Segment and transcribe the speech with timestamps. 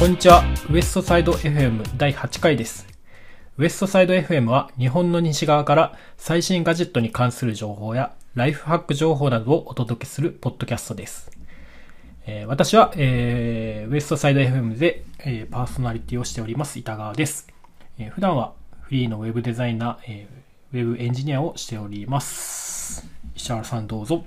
[0.00, 0.42] こんにちは。
[0.70, 2.86] ウエストサイド FM 第8回です。
[3.58, 11.30] ウエストサイド FM は日本の西側から最新ガジェットに関する情報やライフハック情報などをお届けするポッドキャストです。
[12.24, 17.46] えー私は、えーウエストサイド FM で、えーパーソナリティをしております板川です。
[17.98, 23.06] え普段はフリーのウェブデザイナー、えーウェブエンジニアをしております。
[23.36, 24.24] 石原さんどうぞ。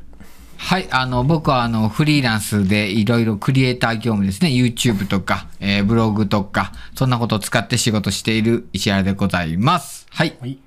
[0.57, 10.08] はい、あの、僕はあの、フリーランスでいろいろクリエイター業務ですね、YouTube とか、えーブログとか、そんなことを使って仕事している石原でございます。
[10.09, 10.35] はい。
[10.39, 10.58] はい。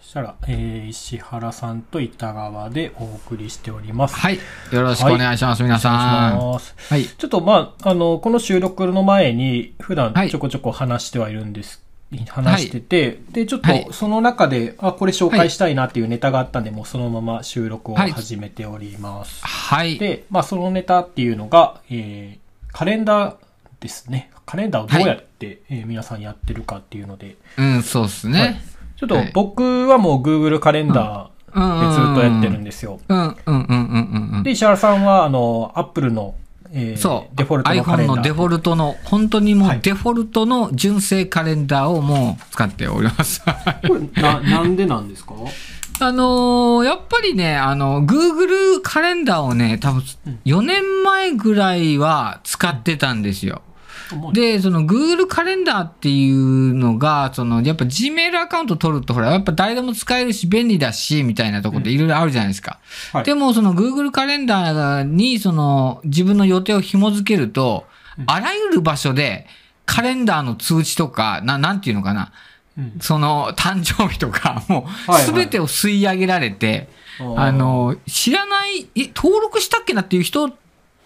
[0.00, 4.16] そしたら、えー石原さんと板川でお送りしております。
[4.16, 4.38] はい。
[4.72, 5.94] よろしくお願いします、皆さん。
[5.94, 7.04] お願いしますはい。
[7.06, 11.85] ちょっとまあ、あの、この収録の前に、普段はいちょこちょこ話してはいるんです。
[12.28, 13.84] 話してて、で、ちょっはい。
[13.86, 19.44] とその中で、あ、これ紹介したいなっていうネタがあったんで、もうそのまま収録をはい始めております。
[19.44, 19.98] はい。
[19.98, 23.36] で、まあ、そのネタっていうのが、えー、カレンダー
[23.80, 24.30] ですね。
[24.46, 28.40] カレンダーをどうやって、えー皆さんやってるかっていうので、うん、そうっすね。
[28.40, 28.60] はい。
[28.96, 29.30] ちょっとはい。
[29.34, 33.00] 僕はもう Google カレンダーでずっとやってるんですよ。
[33.08, 33.74] うん、うん、うん、うん、う
[34.18, 34.36] ん。
[34.36, 34.42] うん。
[34.44, 36.34] で、石原さんは、あの、Apple の、
[36.72, 37.36] えーそう。
[37.36, 38.06] デフォルトの iPhone。
[38.06, 43.42] のデフォルトの、本当にもはいうデフォルトの純正カレンダーをもう使っております。
[43.44, 43.52] こ
[43.94, 45.34] れ、な、なんでなんですか？
[45.98, 53.62] あのーやっぱりね、あの、Google カレンダーをね、多分うん4年前ぐらいは使ってたんですよ。
[54.32, 62.78] で、その Google カレンダーっていうのが、その、やっぱ Gmail アカウント取ると、ほら、やっぱ誰でも使えるし、便利だし、みたいなところでいろいろあるじゃないですか。
[63.12, 63.24] はい。
[63.24, 67.86] でも、その Google カレンダーに、その、自分の予定を紐付けると、
[68.26, 69.46] あらゆる場所で、
[69.84, 72.32] カレンダーの通知とか、な、なんていうのかな。
[72.78, 72.92] うん。
[73.00, 75.24] その、誕生日とか、もう、はいはい。
[75.24, 76.88] すべてを吸い上げられて、
[77.36, 80.52] あ、の、知らない、え、登録したっけなっていう人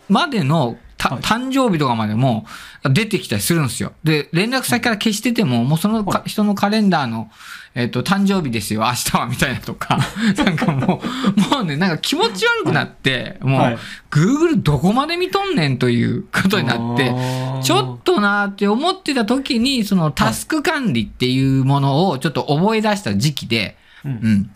[0.09, 1.23] までの、たはい。
[1.23, 2.45] 誕生日とかまでも
[2.85, 3.93] 出てきたりするんですよ。
[4.05, 7.31] で、連絡先から消してても、もうその人のカレンダーの、
[7.75, 9.99] えっ、と、誕生日ですよ、明日は、みたいなとか、
[10.37, 11.01] なんかも
[11.37, 13.79] う、もうね、なんか気持ち悪くなって、もう、はい。
[14.11, 17.15] Google どこまで見とんねんということになって、
[17.63, 24.09] ちょっとなーって思ってた時に、そのタスク管理っていうものをちょっと覚え出した時期で、う。
[24.09, 24.51] うんん。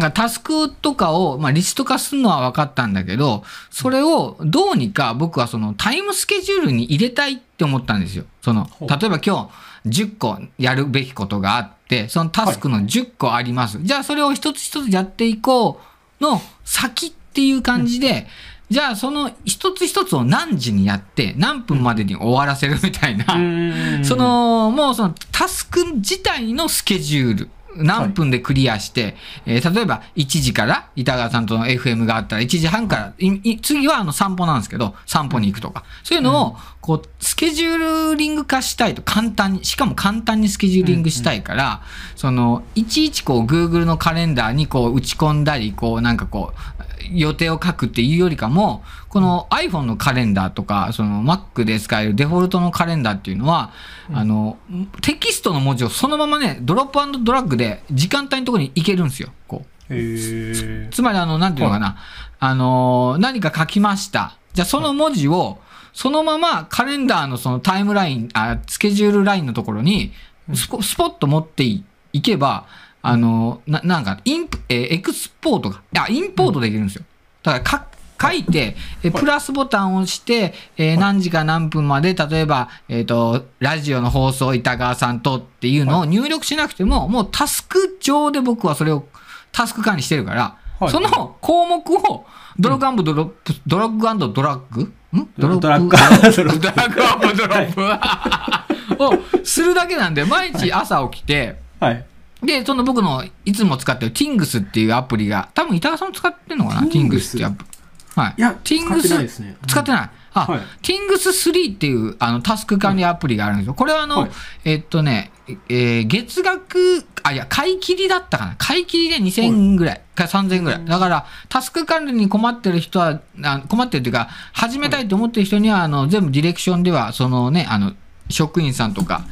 [0.00, 8.24] なんかタスクとかを、まあ、リスト化するのは分かったんだけど、それをどうにか僕はそのタイムスケジュールに入れたいって思ったんですよ。
[8.40, 9.50] その、例えば今
[9.84, 13.78] 日10個やるべきことがあって、そのタスクの10個あります。
[13.82, 15.80] じゃあそれを一つ一つやっていこ
[16.20, 18.26] うの先っていう感じで、
[18.70, 24.04] じゃあその一つ一つを何時にやって何分までに終わらせるみたいな、うん。
[24.04, 27.50] そ、の、もうそのタスク自体のスケジュール。
[27.76, 29.16] 何分でクリアして、
[29.46, 35.84] えー例えば1時から、板川さんとの FM があったら1時半から、いい次はあの散歩なんですけど、散歩に行くとか。
[36.02, 41.82] そういうのを、こう、スケジューリング化したいと簡単に、しかも簡単にスケジューリングしたいから、
[42.16, 53.72] その、いちいちこう Google のカレンダーにこう打ち込んだり、こうなんかこう、予定を書くっていうよりかも、この iPhone のカレンダーとか、その Mac で使えるデフォルトのカレンダーっていうのは、
[54.12, 54.58] あの、
[55.02, 59.30] テキストの文字をそのままね、ドロップドラッグで時間帯のところに行けるんですよ。
[59.48, 59.94] こう。
[59.94, 61.96] へーつまりあの、なんていうのかな。
[62.38, 64.36] あの、何か書きました。
[64.52, 65.58] じゃあその文字を、
[65.92, 70.12] そのままカレンダーのそのタイムライン、あスケジュールラインのところに、
[70.54, 72.66] スポスポッと持っていいけば、
[73.02, 77.04] あの、ななんか、インプ、えーエクスポートが、あ、インポートできるんですよ。
[77.42, 77.86] だからか、
[78.22, 89.06] 書いて、えプラスボタンを押して、えー何時か何分まで、例えば、えっ、と、ラジオの放送、板川さんとっていうのを入力しなくても、もうタスク上で僕はそれを
[89.52, 90.90] タスク管理してるから、はい。
[90.90, 92.26] その項目を
[92.58, 94.82] ドラッグドロップ、ドラッグドラッグ？
[94.82, 94.92] ん？
[95.38, 95.60] ドラッグ。
[95.60, 96.60] ドラッグドラッグ。
[96.60, 102.04] ドラッグドロップ をするだけなんで、毎日朝起きて、はい。
[102.42, 107.70] で、その僕のいつも使ってる Tings っていうアプリが、多分板川さんも使ってるのかな？Tings ってアプリ。
[108.14, 108.34] はい。
[108.38, 109.56] いや、Tings 使ってないですね。
[109.66, 110.10] 使ってない。
[110.32, 113.74] あ、はい Tings3 っていうあのタスク管理アプリがあるんですよ。
[113.74, 114.30] これはあの、はい
[114.64, 115.32] えっとね、
[115.68, 118.54] えー月額、あ、いや、買い切りだったかな？
[118.56, 120.84] 買い切りで2000円ぐらい、か3000円ぐらい。
[120.84, 127.92] だから、タスク管理に困ってる人は、あ困ってるっていうか、始めたいと思ってる人には、あの、全部ディレクションでは、そのね、あの、
[128.28, 129.24] 職員さんとか、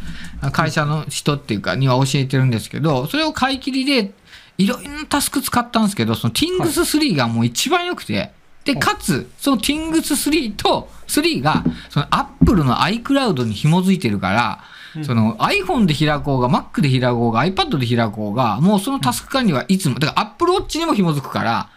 [0.52, 4.12] 会社の人っていうか、には教えてるんですけど、それを買い切りで、
[4.58, 8.32] いろいろなタスク使ったんですけど、その Tings3 がもう一番良くて、
[8.64, 14.60] で、かつ、その Tings3 と、3が、その Apple の iCloud に紐づいてるから、
[15.04, 21.70] その iPhone で開こうが、Mac で開こうが、iPad で開こうが、もうそのタスク管理はいつも、だから Apple Watch にも紐づくから、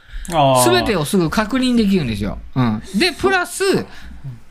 [0.63, 1.01] すべてを。
[1.01, 2.37] をすぐ確認できるんですよ。
[2.55, 2.81] うん。
[2.95, 3.63] で、プラス、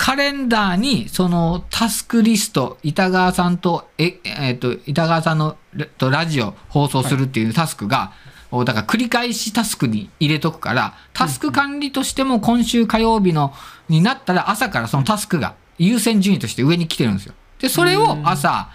[0.00, 8.14] カレンダーに、そのタスクリスト、板川さんと、え、えっ、と、板川さんのラとラジオ放送するっていうタスクが、
[8.50, 13.52] おだから繰り返しタスクに入れとくから、タスク管理としても今週火曜日の、
[13.90, 17.34] になったら朝からそのタスクが優先順位として上に来てるんですよ。
[17.58, 18.70] で、それを朝、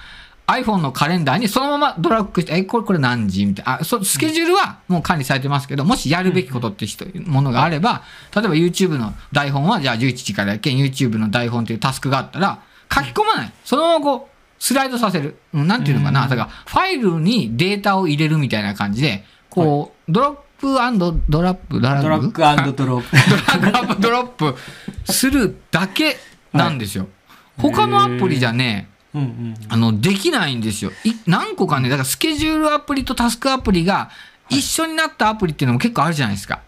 [0.47, 3.45] iPhone のカレンダーにそのままドラッグして、え、これ、これ何時？
[3.45, 3.79] みたいな。
[3.81, 8.03] あ、そ、スケジュールはもう管理されてますけど、もしやるべきことって人、ものがあれば、
[8.35, 12.59] 例えば YouTube の台本は、じゃあ11時からやけん、YouTube の台本っていうタスクがあったら、
[12.93, 13.53] 書き込まない。
[13.63, 15.37] そのままこう、スライドさせる。
[15.53, 16.27] うん、なんていうのかな。
[16.27, 20.45] だから、ファイルにデータを入れるみたいな感じで、こう、ドロップ
[21.27, 22.29] ドラップ、ドラドラッグ
[22.73, 23.17] ドロップ。
[23.59, 24.55] ドラッグドロップ
[25.11, 26.17] するだけ
[26.53, 27.07] なんですよ。
[27.57, 29.55] 他のアプリじゃね、うんうん。
[29.69, 30.91] あの、できないんですよ。
[31.03, 34.09] い何個かね、だからスケジュールアプリとタスクアプリが
[34.49, 36.61] 一緒になったアプリっていうのも結構あるじゃないですか。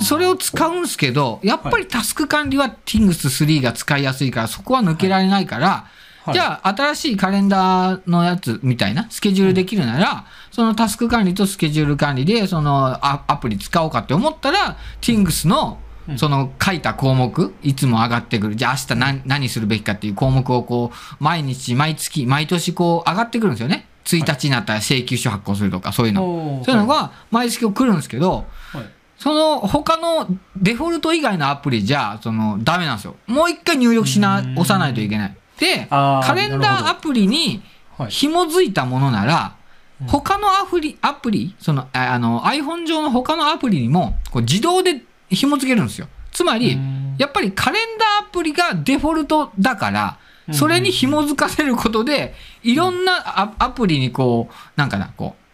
[0.00, 5.98] それを使うんすけど、やっぱりタスク管理は Things3 が使いやすいから、そこは抜けられないから、はい
[6.30, 18.56] じゃあ新しいカレンダーのやつみたいな、スケジュールできるなら、そのタスク管理とスケジュール管理で、そのアアプリ使おうかって思ったら、Things のうんその書いた項目、いつも上がってくる。
[18.56, 23.86] じゃあ明日何何するべきかっていう項目をこう、毎日、毎月、毎年こう上がってくるんですよね。
[24.04, 26.62] 1日になったら請求書発行するとか、そういうの。
[26.64, 33.16] そういうのが毎月来るんですけど、はいその他のデフォルト以外のアプリじゃ、そのダメなんですよ。
[33.26, 35.36] もう一回入力しな押さないといけない。
[35.58, 37.60] で、カレンダーアプリに
[37.96, 39.58] はい紐づいたものなら、うん
[40.06, 46.08] 他のアプリ、アプリ、その、ああの、iPhone 上の他のアプリにも、こう自動で紐付けるんですよ。
[46.32, 50.18] つまり、うんやっぱりカレンダーアプリがデフォルトだから、
[50.52, 52.32] それに紐づかせることで、
[52.62, 55.48] いろんなアアプリにこう、なんかな、こう、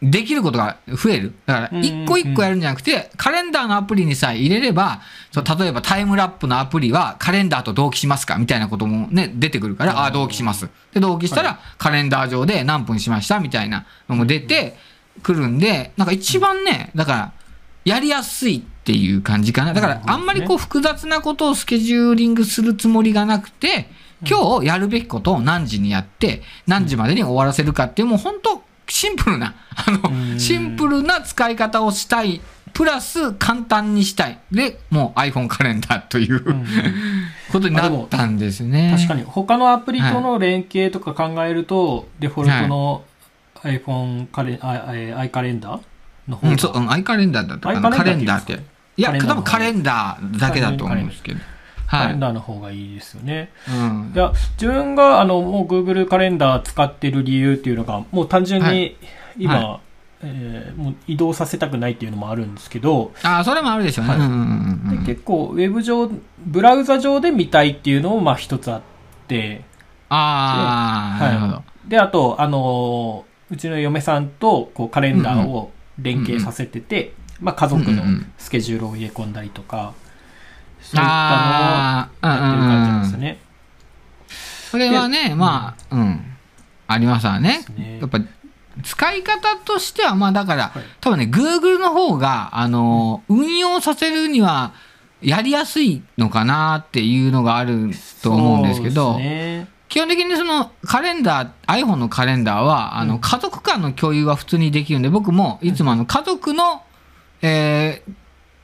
[0.00, 1.34] できることが増える。
[1.46, 5.00] だから、うん一個一個やるんじゃなくて、カレンダーのアプリにさえ入れれば、
[5.32, 10.68] そう例えばタイムラップのアプリはカレンダーと同期しますかみたいなこともね、出てくるから、ああ、同期します。
[10.92, 14.76] で、同期したら、カレンダー上で何分しましたみたいなのも出て
[15.22, 17.32] くるんで、なんか一番ね、だから、
[17.88, 19.72] やりやすいっていう感じかな。
[19.74, 23.88] だから、あんまりこう複雑なことをスケジューリングするつもりがなくて、
[24.28, 32.40] 今日やるべきことを何時にやって、何時までに終わらせるかっていう、もう本当シンプルな、あうの、んシンプルな使い方をしたい。
[32.74, 34.38] プラス簡単にしたい。
[34.52, 36.64] で、もう iPhone カレンダーという、うん
[37.50, 38.92] ことになったんですね。
[38.94, 43.02] 確かに他のアプリとの連携とか考えると、デフォルトの
[43.62, 45.80] iPhone カレあえー i カレンダー
[46.42, 47.90] うん、そう、うん、アイカレンダーだったかな。
[47.90, 48.60] カレンダーって
[48.96, 51.40] いや、多分カレンダーだけだと思うんですけど。
[51.86, 52.02] はい。
[52.02, 53.50] カレンダーの方がいいですよね。
[53.68, 58.96] うんいや、自分があのもう Google カレンダー使ってる理由っていうのが、もう単純はに
[59.38, 59.80] 今、は
[60.20, 64.10] えーもう移動させたくないっていうのもあるんですけど、ああ、それもあるでしょうね。
[64.10, 66.10] はいうんうんうんうんで結構ウェブ上、
[66.44, 68.80] ブラウザ上で見たいっていうのもまあ一つあっ
[69.28, 69.62] て、
[70.08, 71.62] ああ、はいなるほど。
[71.86, 79.94] で、あと、あのーうちの嫁さんとこうカレンダーを連携させてて、まあ家族のうんうんスケジュールを入れ込んだりとか、
[80.80, 83.38] そういったのをやってる感じなんですよね。
[84.70, 86.24] それはね、まあ、うん。
[86.86, 87.64] ありますわね。
[87.76, 87.98] ね。
[88.00, 88.20] やっぱ、
[88.82, 90.82] 使い方としては、まあだから、はい。
[91.00, 94.72] 多分ね、Google の方が、あの、運用させるには、
[95.22, 97.90] やりやすいのかなっていうのがある
[98.22, 106.82] と思うんですけど、ね基本的にそのカレンダー、iPhone のカレンダーは、あの、うん家族間の共有は普通にできるんで、僕もいつもあの、家族の、
[107.42, 108.12] えー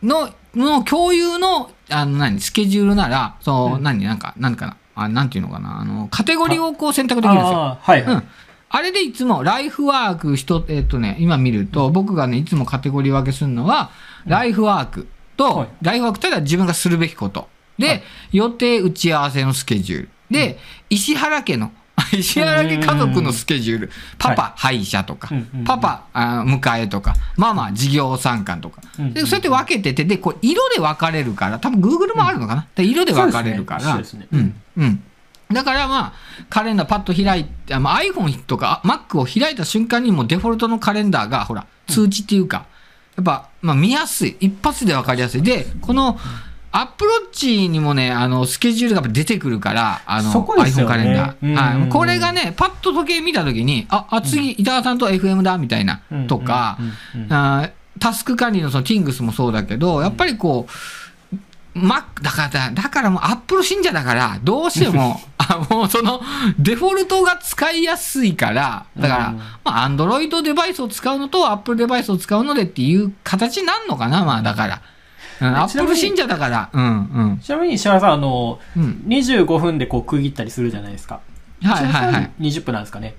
[0.07, 7.59] の、の共有の、あの、何、スケジュールなら、そう、うん何、なんか、なんかな、あ、なんていうのかな、あの、カテゴリーをこう選択できるんですよ。
[7.59, 8.15] はいはい。
[8.15, 8.23] うん。
[8.69, 13.91] あれでいつも、ライフワーク、人、えっ、とね、今見ると、僕がね、いつもカテゴリー分けするのは、
[14.27, 17.49] ライフワークと、はいライフワークというのは自分がするべきこと。
[17.79, 18.03] で、はい
[18.33, 20.09] 予定打ち合わせのスケジュール。
[20.31, 20.59] で、
[20.91, 21.73] 石原家の、
[22.13, 23.91] 石原家家族のスケジュール。
[24.19, 25.31] パパ、歯医者とか
[25.65, 28.83] パパ、あ迎えとか、ママ、事業参観とか。
[29.13, 33.97] で、そうやって分けてて、で、こう、色で分かれるから、多分 Google もあるのかな、で色で分かれるから。
[34.77, 35.03] うん。
[35.53, 36.13] だからまあ、
[36.49, 42.67] カレンダーパッと開いて、まあ、iPhone とか Mac を開いた瞬間にもうデフォルトのカレンダーが、ほら、通知っていうか、
[43.17, 44.37] やっぱ、まあ見やすい。
[44.41, 45.43] 一発で分かりやすい。
[45.43, 46.19] で、この、
[46.77, 51.81] アップローチにもね、あの、スケジュールが出てくるから、あの、iPhone カレンダうんー。
[51.81, 51.89] はい。
[51.89, 56.77] これがね、パッと時計見たときに、あ、あ、次、板川さんと FM だ、みたいな、とか、
[58.01, 66.21] タスク管理のその Things もそうだけど、やっぱりこう、Mac、だから、だからもう Apple 信者だから、どうしても、 あもうその、
[66.59, 74.83] デフォルトが使いやすいから、だから、うんまあ、Android デバイスを使うのと Apple デバイスを使うのでっていう形になるのかな、まあ、だから。
[75.41, 76.71] うん、アップちなみにル信者だから。
[76.73, 76.89] うんう
[77.35, 77.39] ん。
[77.43, 79.05] ちなみに石原さん、あの、うん。
[79.07, 81.21] 25分でこう区切ったりするじゃないですか。
[81.63, 82.31] はいはいはい。
[82.41, 83.15] 20分なんですかね。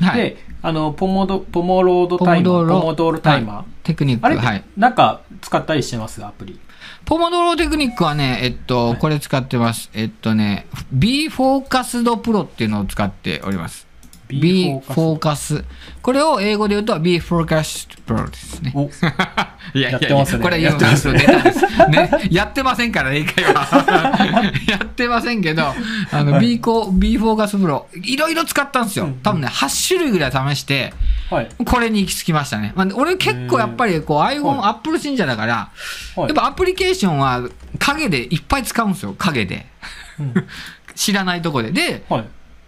[0.00, 0.16] はい。
[0.16, 3.62] で、あの、ポモド、ポモロードタイマー、ポモドールタイマー。
[3.82, 4.26] テクニック。
[4.26, 4.64] あれ、はい。
[4.76, 6.24] なんか使ったりしてます？
[6.24, 6.60] アプリ。
[7.04, 9.90] ポモドロテクニックはね、えっと、はいこれ使ってます。
[9.94, 13.85] えっとね、B フォーカスドプロっていうのを使っております。
[14.28, 15.64] B フォーカス。
[16.02, 18.72] これを英語で言うと B フォーカスプロですね。
[18.74, 18.84] お、
[19.76, 21.66] いややってますねこれやってます出たんです。
[21.88, 22.28] ね。
[22.30, 24.52] やってませんからね、英会話。
[24.68, 25.74] やってませんけど、
[26.10, 29.08] あの、はい B コ、B フォーカスプロ、いろいろ使ったんですよ。
[29.22, 30.92] 多分ね、8種類ぐらい試して、
[31.30, 31.48] はい。
[31.64, 32.72] これに行き着きましたね。
[32.74, 35.70] まあ、俺結構やっぱりこう iPhone、はいアップル信者だから、
[36.16, 37.42] はいやっぱアプリケーションは
[37.78, 39.66] 影でいっぱい使うんですよ、影で。
[40.18, 40.34] うん
[40.96, 41.70] 知らないとこで。
[41.70, 42.24] で、はい。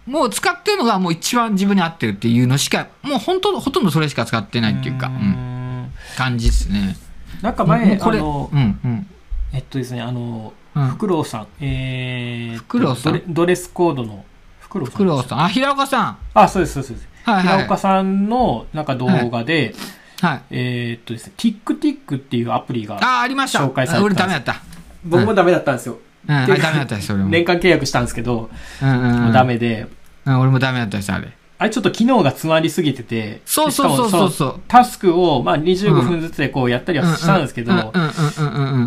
[0.09, 6.97] もう使ってるのがもう一番自分に合ってるっていうのしか、もう本当、ほとんどそれしか使ってないっていうか、ううんん感じですね。
[7.43, 9.07] なんかも前、うこれ、う、んうん。
[9.53, 14.25] えっとですね、あの、うんフクロウさん、えーと、フクロウさんドレスコードの、
[14.59, 14.91] フクロウさん。
[14.93, 15.39] フクロウさん。
[15.41, 16.17] あ、平岡さん。
[16.33, 17.07] あ、そうです、そうです。
[17.25, 17.43] はいはい。
[17.43, 19.75] 平岡さんのなんか動画で、
[20.21, 20.41] はい。
[20.49, 23.59] えーっとですね、TickTick っていうアプリが、あ、ありました。
[23.59, 24.61] 紹介されてたあ俺ダメだった。
[25.05, 25.99] 僕もダメだったんですよ。
[26.27, 27.29] うん、あでれダメだったです、俺も。
[27.29, 28.49] 年間契約したんですけど、
[28.81, 29.33] うんうんうん。
[29.33, 29.87] ダメで、
[30.35, 31.31] うん、俺もダメだったです、あれ。
[31.61, 34.61] あれちょっと機能が詰まりすぎてて、そうそうそうそうしかもそう。
[34.69, 37.73] タスクを、まあ、25分ずつでこうやったりはしたんですけど。
[37.73, 37.91] なん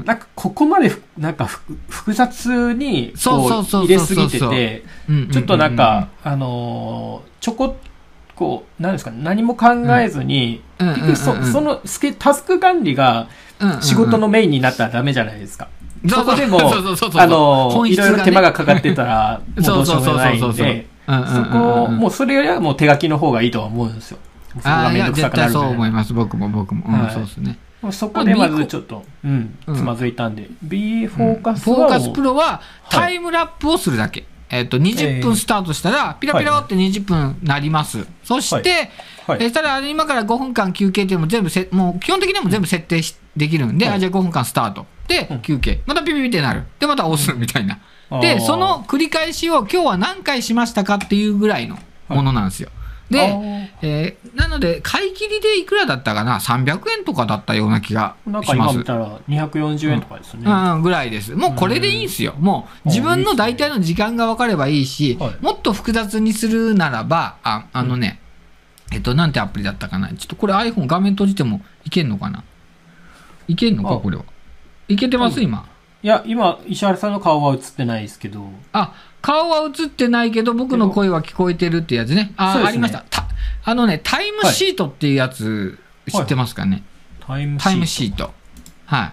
[0.04, 4.84] かここまでふなんかふ複雑にそう入れすぎてて、
[5.32, 7.76] ちょっとなんか、あのーちょこ
[8.34, 9.66] こう、なんですかね、何も考
[10.00, 10.62] えずに、
[11.14, 13.28] そそのスケタスク管理が
[13.82, 15.68] 仕事のメインになったらダメじゃないですか。
[16.08, 20.86] そこでも、あのいろいろ手間がかかってたら、もうどうしようもないんそうそうそうそうで、
[21.26, 24.18] そこ、もうそれよりはもう手書きの方がいいとは思うんですよ。
[24.64, 26.12] ああ、いや、絶対そう思います。
[26.12, 26.84] 僕も僕も。
[26.86, 27.58] うん、はいそうですね。
[27.90, 34.24] そこでまずちょっと、うん、うんつまずいたんで、B フォーカスフォーカスプロはタイムラップをするだけ。
[34.50, 38.06] えっと、20分スタートしたら、ピラピラって20分なります。
[38.22, 38.90] そして、
[39.26, 44.86] はいえしたら今から5分間休憩っていうのも全部せ、もう基本的にはもう全部設定しできるんで、はいあじゃあ5分間スタート。
[45.08, 45.80] でうん、休憩。
[45.86, 46.64] またピピピってなる。
[46.78, 47.80] で、また押すみたいな。
[48.20, 51.78] で、その繰り返しを今日は何回しましたかっていうぐらいの
[52.08, 52.68] ものなんですよ。
[52.74, 58.84] あで、ーえーなので、買い切りでいくらだったかな ?300 円とかだったような気がなんかします今見。
[58.84, 60.44] たら240円とかですね。
[60.50, 61.34] うん、ぐらいです。
[61.34, 62.34] もうこれでいいんですよ。
[62.38, 68.20] もう自分の大体の時間が分かればいいし、はいもっと複雑にするならば、ああのね、
[68.92, 70.08] えっと、なんてアプリだったかな？
[70.08, 72.44] ちょっとこれ iPhone 画面閉じてもいけんのかな？
[73.48, 73.94] いけんのか？
[73.94, 74.24] あこれは。
[74.88, 75.42] いけてます？
[75.42, 75.68] 今。
[76.02, 82.32] いや、今、石原さんの顔は映ってないですけど、あ、顔は映ってないけど僕の声は聞こえてるってやつね。
[82.36, 83.04] あ、ねありました。
[83.08, 83.24] た
[83.64, 85.78] あのね、タイムシートっていうやつ
[86.10, 86.82] 知ってますかね、
[87.20, 87.70] タイムシート。
[87.70, 88.32] タイムシート。
[88.86, 89.12] はい。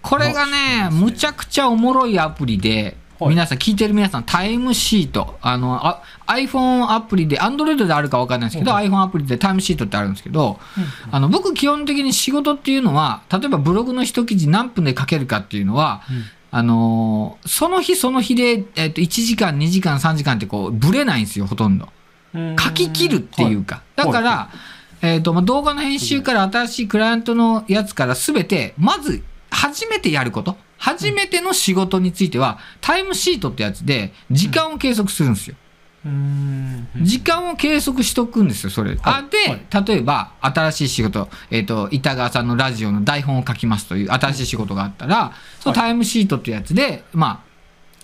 [0.00, 5.38] これがね、むちゃくちゃおもろいアプリで、はい皆さん、聞いてる皆さん、タイムシート。
[5.40, 10.58] あの、あ iPhone アプリで、Android であるか分かんないですけど、うん iPhone アプリでタイムシートってあるんですけど、
[11.12, 16.24] あの、僕基本的に仕事っていうのは、例えばブログの一記事何分で書けるかっていうのは、うん
[16.56, 21.88] あのーその日その日で、えっと、1時間、2時間、3時間ってこう、ぶれないんですよ、ほとんど。
[22.34, 23.82] うん書き切るっていうか。
[23.96, 24.50] だから、
[25.02, 30.56] えっ、と、まあ、動画の編集から新しいクライアントのやつからすべて、まず、初めてやること。
[30.78, 35.56] 初めての仕事については、タイムシートってやつで、時間を計測するんですよ。
[36.04, 38.98] うん時間を計測しとくんですよ、それ。
[39.02, 47.42] あで、例えば、新しい仕事、えっ、と、板川さんのラジオの台本を書きますという新しい仕事があったら、そのタイムシートってやつで、ま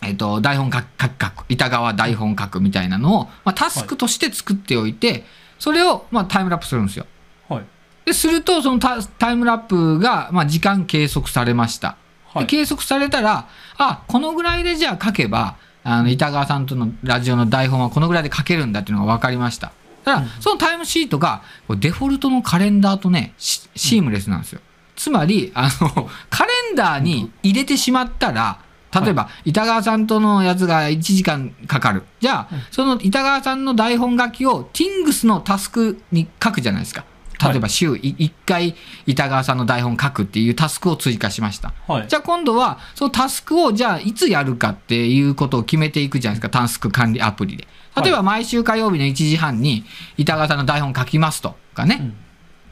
[0.01, 5.25] あ、えっ、と、台本書く、書く、書く、板川台本書くみたいなのを、まあ、タスクとして作っておいて、
[5.59, 7.07] それを、まあ、タイムラップするんですよ。
[7.51, 7.65] はい。
[8.07, 11.97] で、すると、そのタタイムラップが、まあ、時間計測されました。
[12.33, 12.45] はい。
[12.47, 19.73] で計測されたら、あ、このぐらいでじゃあ書けば、あの、板川さんとのラジオの台本はこのぐらいで書けるんだっていうのが分かりました。
[20.05, 21.43] ただ、そのタイムシートが、
[21.79, 24.61] デフォルトのカレンダーとね、シシームレスなんですよ。
[24.97, 28.59] つまり、あの、 カレンダーに入れてしまったら、
[28.93, 32.05] 例えば、板川さんとのやつが1時間かかる。
[32.21, 37.05] じゃあ、その板川さんの台本書きを Things のタスクに書くじゃないですか。
[37.43, 38.75] 例えば、週1回
[39.07, 41.73] 板川さんの台本書くっていうタスクを追加しました。
[41.89, 42.09] はい。
[42.09, 47.67] じゃあ今度は、そのタスクをじゃあいつやるかっていうことを決めていくじゃないですか、タスク管理アプリで。
[48.03, 49.85] 例えば毎週火曜日の1時半に
[50.17, 52.15] 板川さんの台本書きますとかね、うん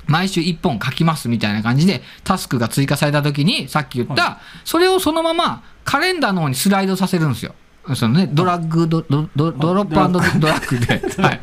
[0.08, 7.54] 毎週1本書きますみたいな感じでタスクが追加された時に、さっき言った、はそれをそのままカレンダーの方にスライドさせるんですよ。
[7.94, 9.94] そのね、ドラッグド、ドドドロップ
[10.40, 11.02] ドラッグで。
[11.22, 11.40] はい。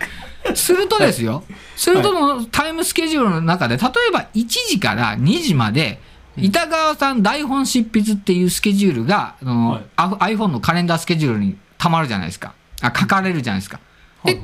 [0.53, 1.43] するとですよ、
[1.75, 6.01] するとのタイムスケジュールの中で、例えば1時から2時まで、
[6.37, 12.53] 板川さん台本執筆っていうスケジュールが、あのはいあ iPhone のカレンダースケジュールに溜まるじゃないですか。
[12.81, 13.79] あ、書かれるじゃないですか。
[14.23, 14.41] はいえ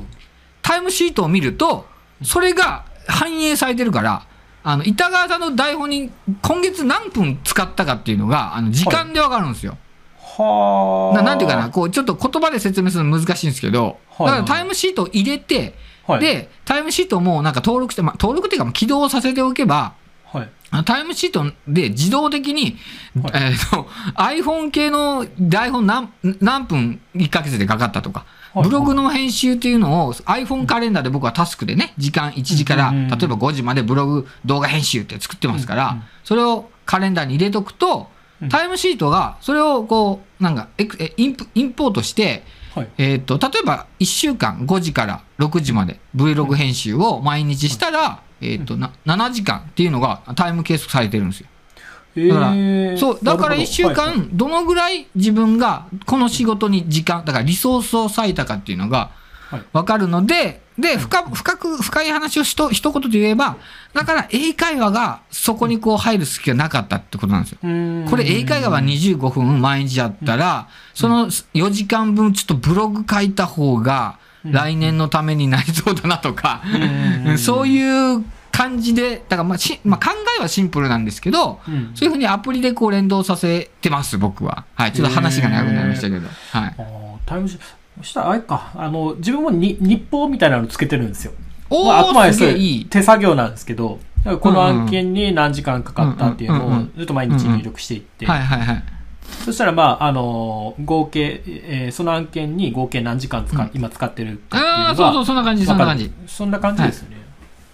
[0.62, 1.86] タイムシートを見ると、
[2.22, 4.26] それが反映されてるから、
[4.64, 9.76] あの、板川さんの台本に今月何分使ったかっていうのが、あの、時間でわかるんですよ。
[10.36, 11.16] はあ。
[11.16, 14.32] ななんていうかな、こう、ちょっと言葉で説明するの難しいんですけど、だはい。
[14.34, 15.74] からタイムシートを入れて、
[16.06, 20.48] はい、で、タイムシートもなんか登録して、まあ、登録っていうか起動させておけば、はい。
[20.86, 22.78] タイムシートで自動的に、
[23.22, 23.42] はい。
[23.50, 23.86] えっ、と、
[24.16, 26.10] iPhone 系の台本何
[26.40, 28.24] 何分1ヶ月でかかったとか、
[28.54, 28.64] はい。
[28.64, 38.06] ブログの編集っていうのを iPhone カレンダーで僕はタスクでね、時間1時から、例えば5時までブログ動画編集って作ってますから、それをカレンダーに入れとくとうん、
[38.50, 40.68] タイムシートがそれをこう、なんか
[41.16, 42.42] インプインポートして、
[42.74, 42.88] はい。
[42.96, 51.48] えっ、と、例えば1週間5時から6時まで Vlog 編集を毎日したら、えっ、と、な7時間っていうのがタイム計測されてるんですよ。
[52.14, 53.62] えだからーそう、だからなるほど。
[53.62, 54.16] 1週はいはい。
[54.16, 59.21] 間、どのぐらい自分がこの仕事に時間、だからリソースを割いたかっていうのがはい
[59.72, 63.56] 分かるので、で、深深く、深い話をしと一言で言えば、
[63.92, 67.58] だから英会話がそこにこう入る隙がなかったってことなんですよ。
[68.08, 76.62] これ英会話は25分毎日やったら、その4時間分ちょっとブログ書いた方が来年のためになりそうだなとか、
[77.26, 84.64] うん そういう感じで、だからまあし、まあ、考えはシンプルなんですけど、うんそういうふうにアプリでこう連動させてます、僕は。
[84.74, 84.92] はい。
[84.92, 86.28] ちょっと話が長くなりましたけど。
[86.52, 86.74] はい。
[87.24, 87.58] タイムシ
[87.98, 91.32] そしたらあれか、あの、自分もに日報みたいなのつけてるんですよ。
[91.70, 92.84] おまあ、あくまー、ですそれ。
[92.90, 93.98] 手作業なんですけど、
[94.40, 98.84] この案件に何時間かかったっていうのをずっと毎日入力していって、はいはいはい。
[99.44, 107.16] そしたらまあ、あのー合計、えーその案件に合計何時間使、うん今使ってるかっていうのがそうそう、そんな感じ、そんな感じそんな感じですよね。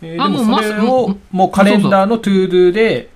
[0.03, 3.11] えーあでもそれをさ、もうカレンダーの to do で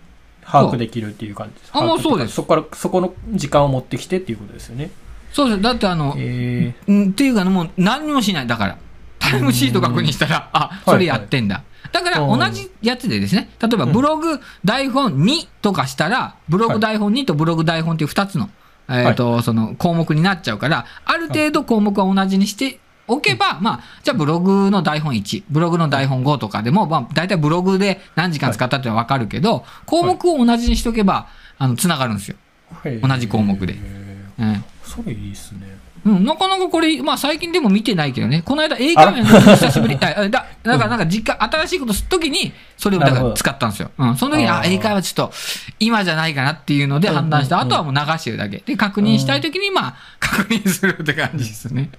[0.44, 1.70] 把握できるっていう感じです。
[1.72, 4.90] あもうそうですそこから、そこの時間を持ってきてっていうことですよね。
[5.32, 5.62] そうです。
[5.62, 8.46] だってあの、えうんっていうかね、もう何にもしない。
[8.46, 8.78] だから、
[9.18, 11.62] タイムシート確認したら、あ、それやってんだ。
[11.90, 12.38] だからうん。
[12.38, 18.50] 同じやつでですね、例えばブログ台本2とかしたら、ブログ台本2とブログ台本っていう2つの、
[18.88, 32.36] えっと、その項目になっちゃうから、ある程度項目は同じにしておけば、まあ、じゃあブログの台本1、ブログの台本5とかでも、まあ、大体ブログで何時間使ったってのはわかるけど、項目を同じにしとけば、あの、つながるんですよ。
[32.84, 33.06] ー。
[33.06, 33.74] 同じ項目で。
[33.76, 34.64] えうん。
[34.94, 35.78] それいいっすね。
[36.04, 39.24] うん、なかなかこれ、まあ最近でも見てないけどね、この間英会話の
[39.56, 43.90] 久しぶり、あだだからなんか実家、新しいことするときに、それをだから使ったんですよ。
[43.98, 45.34] うん、その時に、あ英会話ちょっと、
[45.78, 47.56] 今じゃないかなっていうので判断した。
[47.56, 48.58] うんうんうんあとはもう流してるだけ。
[48.58, 51.90] で、確認したいときに、まあ、確認するって感じですね。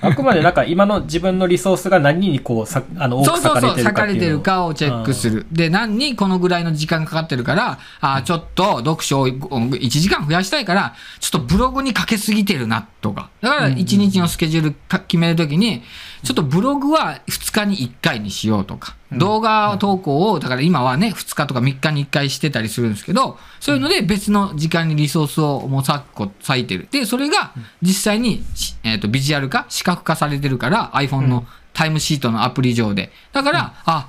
[0.00, 5.46] あくまでなんか今の自分のリソースが何にこうさ、あの、多くそうそうそう、割かれてる割かをるかをチェックする。
[5.50, 13.30] で、何にこのぐらいの時間かかってるから、あーちょっと読書を1時間増やしたいから、ちょっとブログにかけすぎてるなとか。
[13.48, 15.82] だから1日のスケジュールか決めるときに、
[16.22, 19.18] ちょっとブログは2日に1回にしようとか、うん。
[19.18, 26.88] 動画投稿を、だから今はね、2日とか3日に1回してたりするんですけど、そういうので別の時間にリソースをもう割いてる。
[26.90, 33.12] で、それが実際にし、えっ、と、ビジュアル化、視覚化されてるから、iPhone のタイムシートのアプリ上で。
[33.32, 34.08] だから、あ、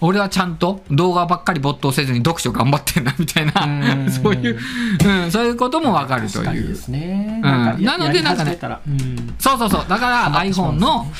[0.00, 4.10] 俺はちゃんと動画ばっかり没頭せずに読書頑張ってんな、みたいな、うん。
[4.12, 4.58] そういう、
[5.04, 6.76] うん、そういうこともわかるという。
[7.82, 9.34] なのでなんかねうん。
[9.38, 9.84] そうそうそう。
[9.88, 11.12] だから iPhone のね、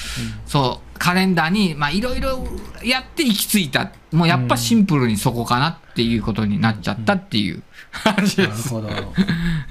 [0.47, 2.47] そう、カレンダーに、まあ、いろいろ
[2.83, 3.91] やって行き着いた。
[4.12, 7.62] もうやっぱシンプルにそこかなっていうことになっちゃったっていう。
[8.05, 8.75] 感じです。
[8.75, 9.12] なるほ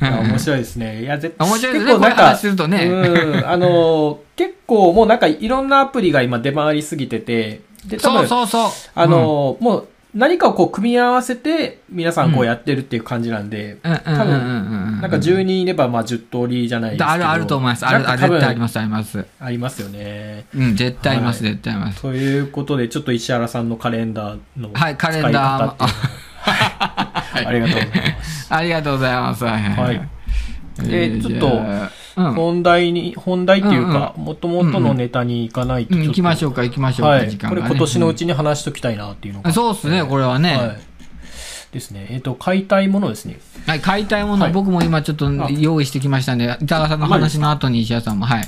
[0.02, 0.22] ど。
[0.24, 1.04] 面白いですね。
[1.04, 1.92] いや、絶面白いですね。
[1.92, 2.86] 結構なんかこういう話するとね。
[2.86, 3.48] うん。
[3.48, 8.70] あの、結構もうなんかいろんなアプリが今出回りすぎてて、で、多そう分、そうそう。
[8.96, 15.02] あの、もう何かをこう組み合わせて皆さんこうやってるっていう感じなんで、うん、うんうんうんうんうん。
[15.02, 17.10] なんか10人いればまあ10通りじゃないですけど。
[17.12, 17.86] あるあると思います。
[17.86, 19.26] ある、あ絶対あります、あります。
[19.40, 20.46] ありますよね。
[20.56, 22.02] うん、絶対あります、はい絶対あります。
[22.02, 25.86] ということで、ちょっと石原さんのカレンダーのはいカレンダー
[27.46, 28.54] ありがとうございます。
[28.54, 29.44] ありがとうございます。
[29.44, 30.88] はいははいい。
[30.88, 32.05] でえーちょっと。
[32.16, 37.30] 本題に、本題っていうか、もともとのネタに行かないとうん、行きましょううか、行きましょうか、はい。
[37.30, 37.62] 時間が、ね。
[37.62, 39.50] これ今年のうちに話しときたいなっていうのが。
[39.50, 40.56] うんそうっすね、これはね。
[40.56, 40.78] はい。
[41.76, 42.08] ですね。
[42.10, 43.40] えっ、と、買いたいものですね。
[43.68, 48.44] はい、買いたいもの、はい僕も今ちょっとあ用意してきましたんで、板川さんの話の後に石田さんも、はい。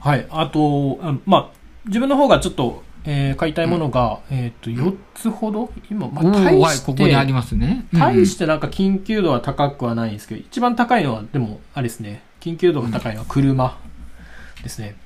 [0.00, 0.26] はい。
[0.30, 1.50] あと、あまあ、
[1.86, 5.70] 自分の方がちょっと、えー買いたいものが、えっ、と、4つほど？
[5.90, 7.86] 今、まあ、大して、ここにありますね。
[7.92, 12.22] うん大してなんか緊急度は高くはないんですけど、一番高いのは、でも、あれですね。
[12.42, 13.78] 緊急度が高いのは車
[14.62, 14.96] ですね。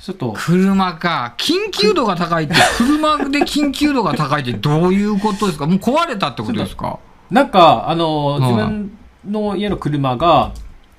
[0.00, 1.34] ちょっと、車か。
[1.36, 5.66] 緊急度が高いって、車で緊急度が高いってどういうことですか？
[5.66, 6.98] もう壊れたってことですか？
[7.30, 10.52] なんか、あの、うん自分の家の車が、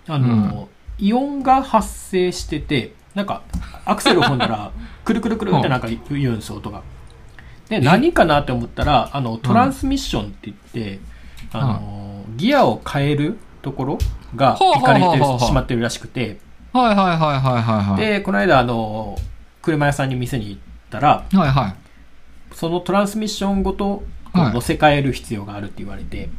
[0.08, 3.42] あの、イオンが発生してて、なんか、
[3.86, 4.72] アクセルを踏んだら、
[5.04, 6.84] くるくるくるってなんか言うんですよ、音が。
[7.68, 11.00] で、何かなって思ったら、あの、トランスミッションって言って、
[11.52, 13.98] あの、ギアを変えるところ
[14.36, 16.40] が、ほうほういかれてしまってるらしくて、
[16.74, 18.02] はいはいはいはいはいはい。
[18.02, 19.18] で、この間、あの、
[19.62, 21.76] 車屋さんに店に行ったら、はいはい。
[22.56, 26.30] そのトランスミッションごとはい乗せ替える必要があるって言われて、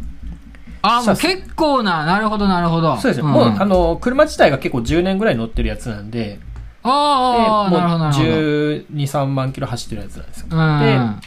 [0.82, 2.96] あ、もう結構な、なるほどなるほど。
[2.96, 6.40] そうですね、んもう、あの、車自体が結構10年ぐらい乗ってるやつなんで、で、
[6.82, 8.28] ああ、なるほどもうなるほど。
[8.28, 10.46] 12、3万キロ走ってるやつなんですよ。
[10.50, 11.20] うん。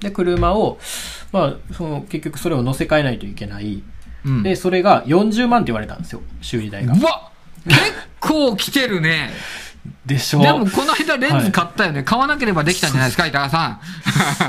[0.00, 0.78] で、車を、
[1.32, 3.82] まあ、その、結局それを乗せ替えないといけない。
[4.24, 6.92] うんで、それが40万って言われたんですよ、修理代が。
[6.92, 7.30] うわ
[7.66, 7.80] 結
[8.20, 9.30] 構来てるね。
[10.04, 12.02] でしょでもこの間レンズ買ったよね。
[12.02, 13.80] 買わなければできたんじゃないですか、板川さ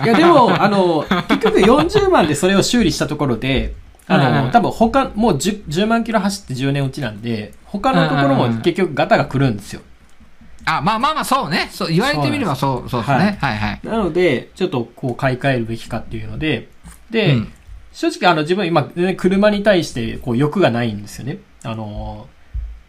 [0.01, 0.03] ん。
[0.05, 3.73] いや、でも、あの、結局40万でそれを修理したところで、
[4.07, 9.81] あの、うんうん多分他、もう 10, 10万キロ走って10年落ちなんで、他のところも結局ガタが来るんですよ。
[10.65, 11.69] あ、まあまあまあ、そうね。
[11.71, 13.37] そう、言われてみればそう、そうですね。
[13.39, 13.79] はいはい。
[13.83, 16.69] なので、ちょっとこう買い替えるべきかっていうので、
[17.11, 17.53] で、うん
[17.91, 21.39] 正直あの自分今、全然車に対してこう欲がないんですよね。
[21.63, 22.27] あの、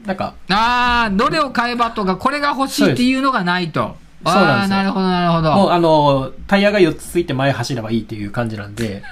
[0.04, 3.96] なんか、ああ、どれを買えばとか、これが欲しいっていうのがないと。
[4.24, 5.54] そうなんですよああ、なるほどなるほど。
[5.54, 9.02] もうあの、タイヤが4つついて前走ればいいっていう感じなんで、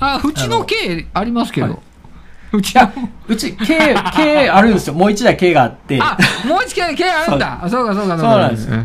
[0.00, 1.82] あ、うちの K ありますけはいど。
[2.52, 2.78] うち
[3.26, 4.94] うち、K、K あるんですよ。
[4.94, 5.98] もう1台 K があって。
[6.00, 7.64] あ、もう一回 K あるんだ。
[7.64, 8.76] あそうかそうかそうなんですよ。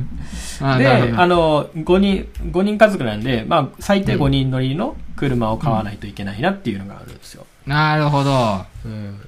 [0.62, 7.45] あで、あの、5人、5人家族なんで、まあ、最低5人乗りの車を買わないといけないなっていうのがあるんですよ。
[7.67, 8.65] なるほど。
[8.86, 9.19] うん。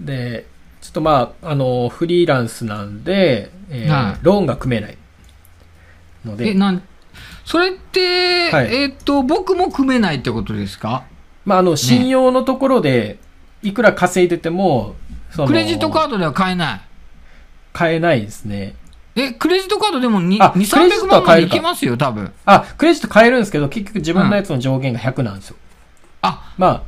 [0.00, 0.46] で、
[0.80, 4.96] ちょっとまあ、あの、フリーランスなんで、えーはいローンが組めない
[6.24, 6.82] のえ、で、なん、
[7.44, 11.04] それって、はいえっと、僕も組めないってことですか？
[11.44, 13.18] まあ、あの、信用のところで、
[13.62, 14.94] いくら稼いでても、
[15.30, 16.80] そのクレジットカードでは買えない。
[17.72, 18.74] 買えないですね。
[19.14, 22.32] え、クレジットカードでも2、あ2クレジッ300万までいきますよ、多分。
[22.44, 25.56] あ、クレジット買えるんですけど、結局自分のやつの上限が100なんですよ。
[26.22, 26.82] あ、まあ、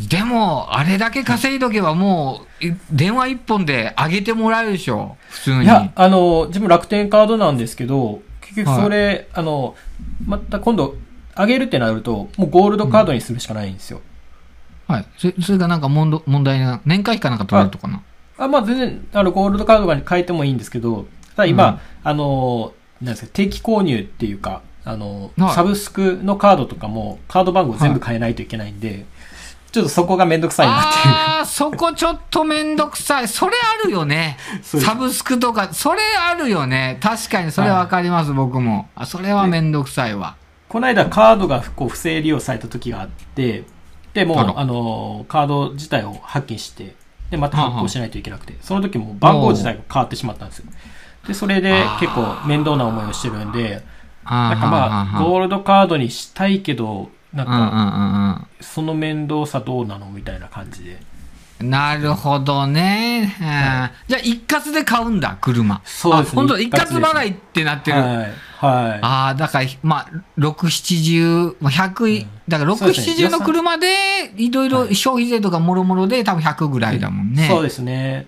[0.00, 5.64] でも、あれだけ稼いどけばもう、い電話一本で上げてもらえるでしょ、普通に。
[5.64, 9.76] いや、あの、自分楽天カードなんですけど、結局それ、あの、
[10.26, 10.96] また今度、
[11.36, 14.00] 上げるってなると、もうゴールドカードにするしかないんですよ。
[14.86, 15.06] はい。
[15.18, 18.02] それそれがなんか問題問題な、年会費かなんか取れるとかな。
[18.38, 29.06] あまあ全然、あの、ゴールドカードに変えてもいいんですけど、ただ今、うんあの、なんですか、定期購入っていうか、あの、はいサブスクのカードとかも、カード番号全部変えないといけないんで、
[29.72, 31.14] ちょっとそこがめんどくさいなっていう。
[31.14, 33.26] ああ、そこちょっとめんどくさい。
[33.28, 34.36] それあるよね。
[34.62, 36.98] サブスクとか、それあるよね。
[37.00, 38.88] 確かにそれわかります、僕も。
[38.94, 40.36] あ、それはめんどくさいわ。
[40.68, 43.64] この間カードがこう不正利用された時があって、
[44.12, 46.94] で、もう、あの、カード自体を破棄して、
[47.30, 50.66] で、また発行しないといけなくて、その時も番号自体が変わってしまったんですよ。
[51.26, 53.82] で、それで結構面倒な思いをしてるんで、
[54.24, 58.48] ななんかまあ、ゴールドカードにしたいけど、なんか。
[58.60, 60.98] その面倒さどうなのみたいな感じで。
[61.60, 63.36] なるほどね。
[63.40, 63.46] うん
[64.08, 65.80] じゃあ、一括で買うんだ、車。
[65.84, 67.98] そうですねあ本当一一括払いってなってる。
[67.98, 68.16] はい。
[68.16, 68.98] はい。
[69.02, 70.06] ああ、だから、まあ、
[70.38, 77.46] 6、70、まあ100い、だから6、そうですね70の車で、いろいろ消費税とかもろもろで多分100ぐらいだもんね。
[77.48, 78.26] そうですね。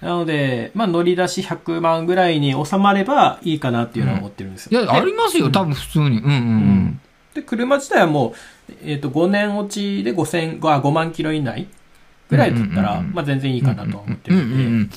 [0.00, 4.80] なので、まあ、乗り出し100万ぐらいに収まればいいかなっていうのは思ってるんですよ。
[4.80, 6.06] いや、ありますよ、多分普通に。
[6.06, 7.00] うんうんうん。
[7.34, 11.68] で、車自体はもう、えっ、と、5年落ちで5000、あ5万キロ以内
[12.30, 14.54] ぐらいだったら、うんうんうんまあ全然いいかなとは思ってるんで。
[14.54, 14.90] うんうんうん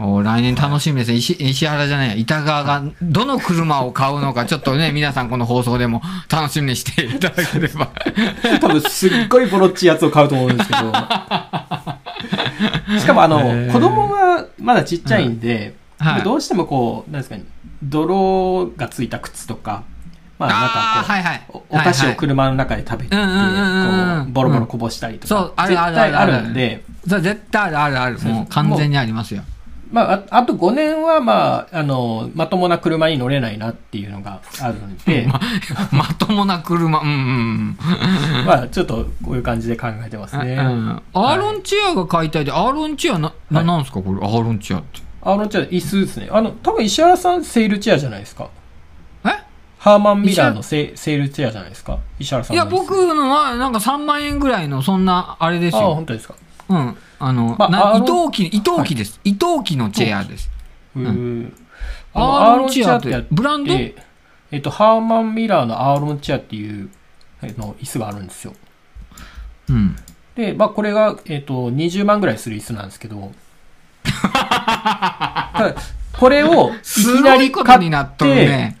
[0.00, 1.16] お来年楽しみですね。
[1.16, 7.88] 石石原じゃないや、板川がどの車を買うのか、ちょっとね、皆さんこの放送でも楽しみにしていただければ。
[8.60, 10.92] 多分すっごいボロっちいやつを買うと思うんですけど。
[12.98, 17.42] しかもあの、子供がまだちっちゃいんで、はいでどうしてもこう、なんですかね、
[17.82, 19.82] 泥がついた靴とか、
[20.38, 21.42] まあなんあかこう、ーはいはい。
[21.48, 28.18] おお菓子を車の中で食べて、こうボロボロこぼしたりとか、そうある絶ある対ああるあるるんで、絶対あるあるある。
[28.20, 29.42] もう完全にありますよ。
[29.90, 35.40] まあ、ああと5年は、まあ、あの、まともな車に乗れないなっていうのがあるんで、 ま
[35.92, 37.76] まともな車、うんうん
[38.46, 40.46] まあ、ちょっとこういう感じで考えてますうん。
[40.46, 40.54] ね。
[40.54, 45.00] うんアーロンチェアが買いたいで、アーロンチェアな、なはいなんですかこれ、アーロンチェアって。
[45.22, 46.28] あの、じゃあ椅子ですね。
[46.30, 48.48] あの、多分石原さんセールチェアじゃないですか。
[49.24, 49.28] え？
[49.78, 51.98] ハーマンミラーのセセールチェアじゃないですか？
[52.18, 55.94] 石原さんいや、僕のは、なんか3万円ぐらいの、そんな、あれですああ、よ。
[55.94, 56.34] 本当ですか。
[56.68, 56.96] うん。
[57.18, 59.20] あの、まあな伊藤機、伊藤機です。
[59.24, 60.50] 伊藤機のチェアです。
[60.96, 61.52] うーん。
[62.14, 63.72] アーロンチェアってブランド？
[63.72, 63.94] え
[64.50, 66.88] えっと、ハーマンミラーのアーロンチェアっていう、
[67.42, 68.54] あの、椅子があるんですよ。
[69.68, 69.96] うん。
[70.34, 73.32] で、まあ、これが、えっ、と、20万ぐらいする椅子なんですけど、
[76.18, 78.78] これをいきないり買って、になっとるね。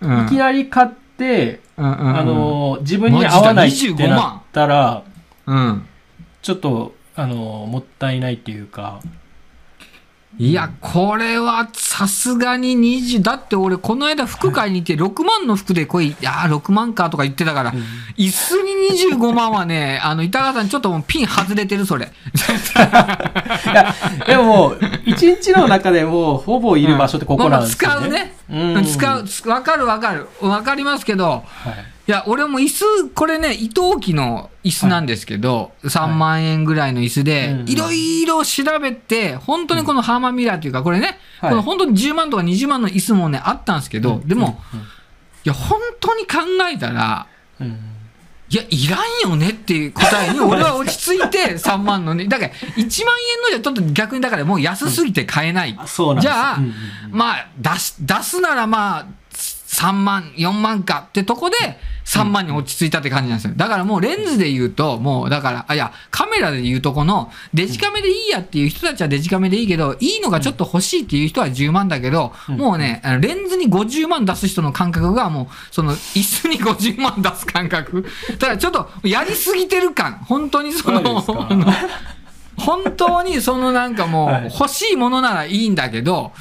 [0.00, 5.02] うんいきなり買って、うんうんうんあの、自分に合わないってマジだ25な万ったら、
[5.46, 5.86] うん。
[6.42, 7.34] ちょっと、あの、
[7.66, 9.00] もったいないっていうか、
[10.38, 17.72] いや、これはさすがに20、だって俺この間服買いに行って6万の服でこい、いやー6万かとか言ってたから、
[18.18, 22.06] 椅子に25万はね、 あの、板川さんちょっともうピン外れてる、それ。
[23.64, 23.94] いや、
[24.26, 28.36] でももう、一日の中でもう、ほぼいる場所ってここなんですよ、ねまあまあ使うね。
[28.76, 30.28] うん使う、つわかるわかる。
[30.42, 31.95] わかりますけど、はい。
[32.08, 37.68] いや、俺も椅子、これね、伊藤機の椅子なんですけど、3万円ぐらいの椅子でうんう、ん。
[37.68, 41.50] いろいろ調べて、本当にこのハーマーミラーというか、これね、はい。
[41.50, 44.82] この本当に10万とか20万の椅子もね、あったんですけど、でも、うん、い
[45.44, 46.38] や、本当に考
[46.72, 47.26] えたら、
[47.60, 47.66] うん。
[47.66, 47.78] うん
[48.48, 48.96] いや、いら
[49.28, 55.76] んよねっていう答えに、俺は落ち着いて 3万のね、だから1万円のじゃちょっと逆にだからもう安すぎて買えない。
[56.10, 57.18] うなんじゃあ、うんうんうん。
[57.18, 59.06] まあ、出し、出すならまあ、
[59.76, 61.56] 3万、4万かってとこで、
[62.06, 63.52] 3万に落ち着いたって感じなんですよ。
[63.56, 78.06] だからもうレンズで言うと、もうだから、あ、いや、カメラで言うとこの、デジカメでいいやっていう人たちはデジカメでいいけど、いいのがちょっと欲しいっていう人は10万だけど、うんもうね、レンズに50万出す人の感覚がもう、その、椅子に50万出す感覚。
[78.38, 80.20] だからちょっと、やりすぎてる感。
[80.26, 81.20] 本当にその、
[82.56, 86.32] 本当にそのなんかもう、はい欲しいものならいいんだけど、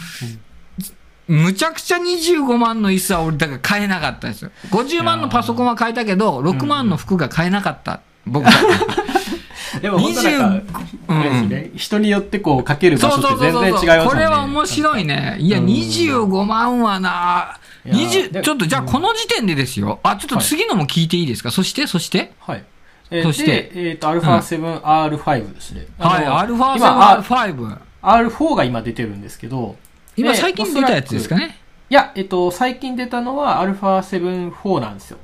[1.27, 4.51] むちゃくちゃ25万の椅子は俺だから買えなかったですよ。
[4.69, 8.01] 50万のパソコンは買えたけど、6万の服が買えなかった。
[8.25, 8.51] 僕は。
[9.81, 14.05] でも本当なんか、うん人によってこうかける場所ってそうそうそう全然違いますね。
[14.05, 15.38] これは面白いね。
[15.39, 19.99] いや、うん25万はな、いや20でちょっとじゃあこの時点でですよ。
[20.03, 22.31] あ、ちょっと次のも聞いていいですか、そして、そして？
[22.39, 22.63] はい。
[23.11, 25.85] えーそしてで、えっ、と、α7R5 ですね。
[25.99, 27.77] はい、あの α7R5。
[28.01, 29.75] R4 が今出てるんですけど、
[30.16, 31.56] 今で最近出たやつですかね。
[31.88, 35.18] いや、えっと、最近出たのは α7-4 なんですよ。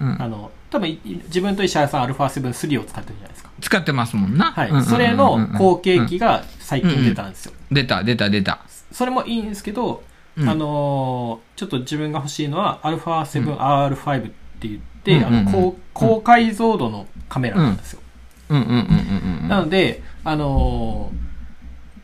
[0.00, 3.50] うんあの、多分い自分と石原さん α7-3 を使ってるじゃないですか。
[3.60, 4.52] 使ってますもんな。
[4.52, 4.68] はい。
[4.68, 7.52] うんうんうんうんそれの後継機が最近出たんですよ。
[7.70, 8.60] 出た、出た、出た。
[8.92, 10.02] それもいいんですけど、
[10.36, 14.22] うんあのーちょっと自分が欲しいのは α7R5 っ
[14.60, 18.00] て言って、うんうんうんあの高高解像度のカメラなんですよ。
[18.48, 19.48] うんうんうんうんうん。
[19.48, 21.27] なので、あのー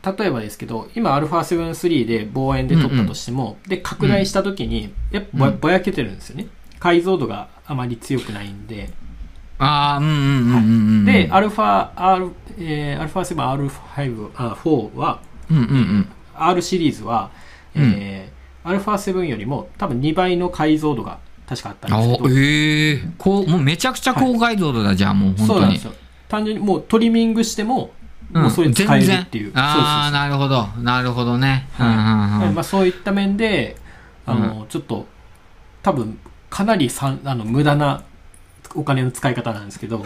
[0.05, 6.47] 例えばですけど、今アルフ α7-3 で望遠で撮ったとしても、うんうん、で、拡大した時に、やっぱぼやけてるんですよね。
[6.79, 8.89] 解像度があまり強くないんで。
[9.57, 17.31] ああ、うんうんうん、うんはい、で、アルファ、R、えー、アルファ7、R5、あ4は、うんうんうん、R シリーズは、
[17.75, 22.29] うん、えー、アルファ7よりも多分2倍の解像度が確かあったんですけど。
[22.29, 25.47] ええー、こう、もうめちゃくちゃ高解像度だ、はい、じゃあもう本当に。
[25.47, 25.93] そうなんですよ。
[26.27, 27.91] 単純にもうトリミングしても、
[28.31, 29.51] もうそれ使えるっていう。
[29.55, 30.67] ああ、なるほど。
[30.81, 31.67] なるほどね。
[31.77, 33.77] はいまあ、そういった面で、
[34.25, 35.05] あの、ちょっと、
[35.83, 38.03] 多分、かなりさんあの無駄な
[38.73, 40.05] お金の使い方なんですけど、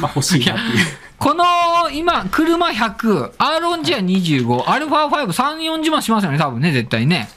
[0.00, 0.86] まあ欲しいなっていう。
[1.18, 1.44] この、
[1.92, 7.28] 今、車100、アーロンジア25、アルファ5、3、40万しますよね、多分ね、絶対ね。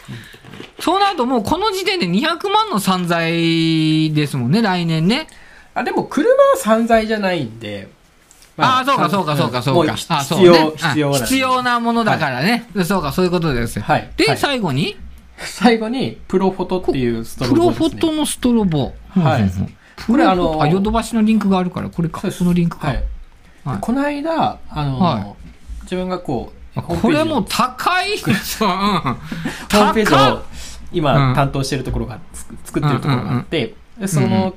[0.79, 5.27] そうなるともうこの時点で200万の散財ですもんね、来年ね。
[5.73, 7.89] あ、でも車は散財じゃないんで、
[8.57, 9.95] ああ、そうか、そうか、そうか、そうか。
[9.95, 12.69] 必要、必要必要なものだからね。
[12.85, 13.83] そうか、そういうことですよ。
[13.83, 14.09] はい。
[14.17, 14.97] で、はい最後に、
[15.37, 17.89] 最後に、プロフォトっていうストロプロボです、ね。
[17.89, 18.93] フォトのストロボ。
[19.09, 19.51] はい
[20.07, 22.29] これあのあ、ヨドバシのリンクがあるから、これか。
[22.31, 22.87] そのリンクか。
[22.87, 23.03] はい。
[23.63, 25.35] はいこの間、あの、は
[25.83, 28.69] 自分がこう、これもう高いですよ。
[28.71, 28.75] うん。
[28.75, 30.43] ホームページを
[30.91, 32.19] 今うん担当してるところが、
[32.65, 34.53] 作ってるところがあって、でその、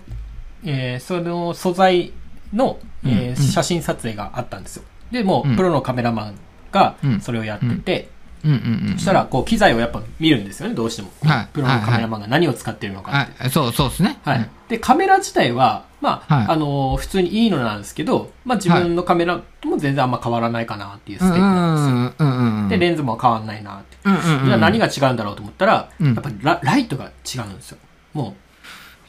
[0.65, 2.13] えーその素材
[2.53, 4.83] の、えーうんうん写真撮影があったんですよ。
[5.11, 6.35] で、もううんプロのカメラマン
[6.73, 8.09] がうんそれをやってて、
[8.45, 8.93] うんうんうん。
[8.95, 11.11] そしたら、こう、機材をやっぱ見るんですよね、どうしても。
[11.25, 13.43] はいプロのカメラマンが何を使ってるのかって。
[13.43, 14.19] はい、そう、そうですね。
[14.25, 14.49] はい。
[14.69, 22.27] で、カメラ自体は、まあ、はいあのー普通にいいのなんですけど、まあ自分のカメラとも全然あんま変わらないかなっていうスペックうんうなんですよ。
[22.27, 22.69] んうんうんうん。
[22.69, 23.97] で、レンズも変わらないなって。
[24.05, 24.47] うんうんうん。
[24.47, 27.79] じゃあ何が違うんだろうと思ったら、うんやっぱラライトが違うんですよ。
[28.15, 28.37] も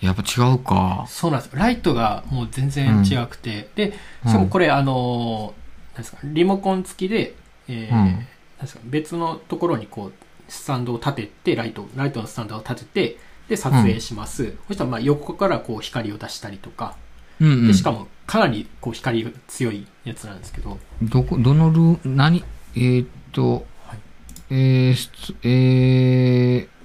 [0.02, 1.06] やっぱ違うか。
[1.08, 1.10] う、。
[1.10, 1.60] そうなんですよ。
[1.60, 3.94] ライトがもう全然違くて、で、
[4.26, 7.34] しかもこれ、あのーなんですか、リモコン付きで、
[7.68, 8.06] えーうん。
[8.06, 8.20] なん
[8.62, 10.14] ですか別のところにこう、
[10.48, 13.18] スタンドを立てて、ライト、ライトのスタンドを立てて、
[13.50, 14.54] で、撮影します。
[14.68, 16.96] そしたら、まあ、横からこう、光を出したりとか、
[17.40, 17.68] うんうん。
[17.68, 22.44] で、しかも、かなり、こう、光が強いやつなんですけど、どこ、どのルー、何？
[22.76, 24.00] えーっと、はい。
[24.50, 26.77] えーすえー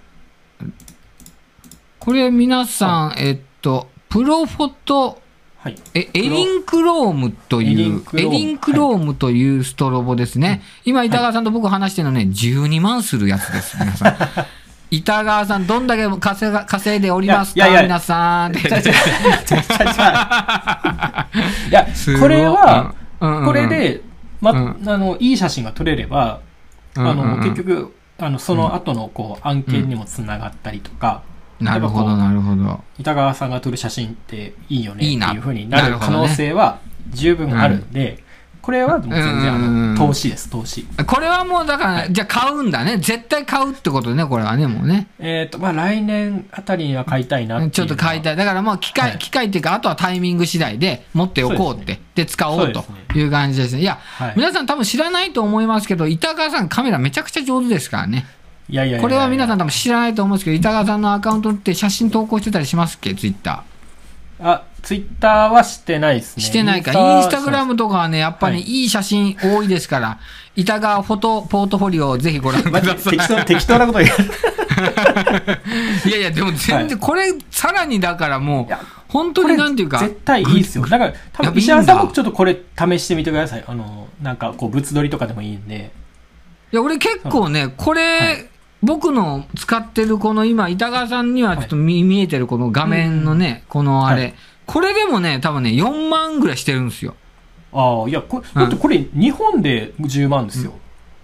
[2.04, 5.22] これ皆さん、えっと、プロフォト
[5.58, 5.76] はい。
[5.94, 10.62] えエリンクロームという、エエリンクロームというストロボですね。
[10.84, 14.16] 今、板川さんと僕話してるのね、12万するやつです、皆さん。
[14.90, 17.88] 板川さん、どんだけ稼が稼いでおりますかいやいやいや。
[17.90, 18.52] 皆さん。
[18.52, 18.56] い
[21.70, 21.86] や
[22.18, 24.00] これは、うんうんうんこれで、
[24.40, 26.40] ま、うあの、いい写真が撮れれば、
[26.96, 31.22] あの、うんうんうん結局、あの、その後の、こう、案件にもつながったりとか、
[31.62, 32.62] なるほど、なるほど。
[32.72, 38.22] う板川さんが撮る写真っていいよねっていうふうになる可能性は十分あるんで、
[38.62, 40.86] これはもう全然、あの、投資です、投資。
[41.04, 42.96] これはもうだから、じゃあ買うんだね。
[42.96, 45.08] 絶対買うってことね、これはね、もうね。
[45.18, 47.68] えっと、まあ、来年あたりには買いたいな。
[47.68, 48.36] ちょっと買いたい。
[48.36, 51.98] だからもう機械、はい機械っていうか、あとはタイミング次第で持っておこうって。
[52.14, 53.80] で使おうという感じですね。
[53.80, 58.26] いや、はい皆さん多分知らないと思いますけど、板川さんカメラめちゃくちゃ上手ですからね。
[58.68, 63.14] いやいやこれは皆さん多分知らないと思うんですけど、板川さんのアカウントって写真投稿してたりしますっけ？
[63.14, 63.64] ツイッタ
[64.40, 66.36] あ、ツイッターはしてないですー。
[66.38, 66.42] ね。
[66.44, 66.92] してないか。
[66.92, 70.18] イインスタグラムとかはね、やっぱりはいいい写真多いですから、
[70.56, 72.96] 板川フォトポートフォリオをぜひご覧ください。
[73.18, 74.10] 適当、適当なこと言う。
[76.08, 80.86] いやいや、でも全然、これ、さらにだからもいうや、本当になんていうか、絶対いいですよ。
[80.86, 83.64] だから、多分石原さんもちょっとこれ試してみてください。
[83.66, 85.92] あの、なんかこう、物撮りとかでもいいんで。
[86.72, 88.46] いや、俺結構ね、これ、はい
[88.82, 97.16] 僕の使ってるこの今、板川さんにはちょっと見,、見えてるこの画面のね、このあれ、はいこれでもね、多分ね、4万ぐらいしてるんですよ。
[97.72, 100.72] ああ、いや、これ、だってこれ、日本で10万ですよ。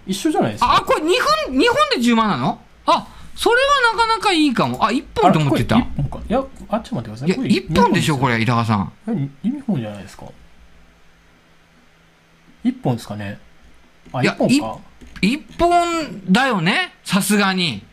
[0.05, 0.75] 一緒じゃないですか？
[0.75, 1.03] あ、これ2
[1.51, 2.61] 分、日本で10万なの？
[2.85, 4.83] あ、それはなかなかいいかも。
[4.85, 5.77] あ、1本と思ってた。
[5.77, 5.85] あい
[6.27, 7.29] や、あ、っと待ってください。
[7.29, 8.35] や、これ1本でしょ、これ。
[8.37, 8.91] れ、板川さん。
[9.07, 10.25] えに日本じゃないですか？
[12.65, 13.39] 一本ですかね？
[14.13, 14.79] あ、いや一本か
[15.21, 16.93] ？1本だよね？
[17.03, 17.83] さすがに。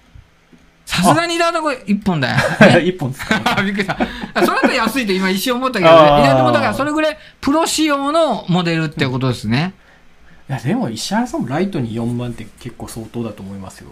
[0.87, 2.37] さすがにだな、これ、1本だよ。
[2.81, 3.97] 一本ですか、 びっくりした。
[4.47, 5.97] それだと安いって今一瞬思ったけどね。
[5.97, 9.75] あーいや、でもだからそれぐらいプロ仕様のモデルってことですね。
[10.49, 13.91] いや、でも石原さんもライトに4万って結構相当だと思いますよ。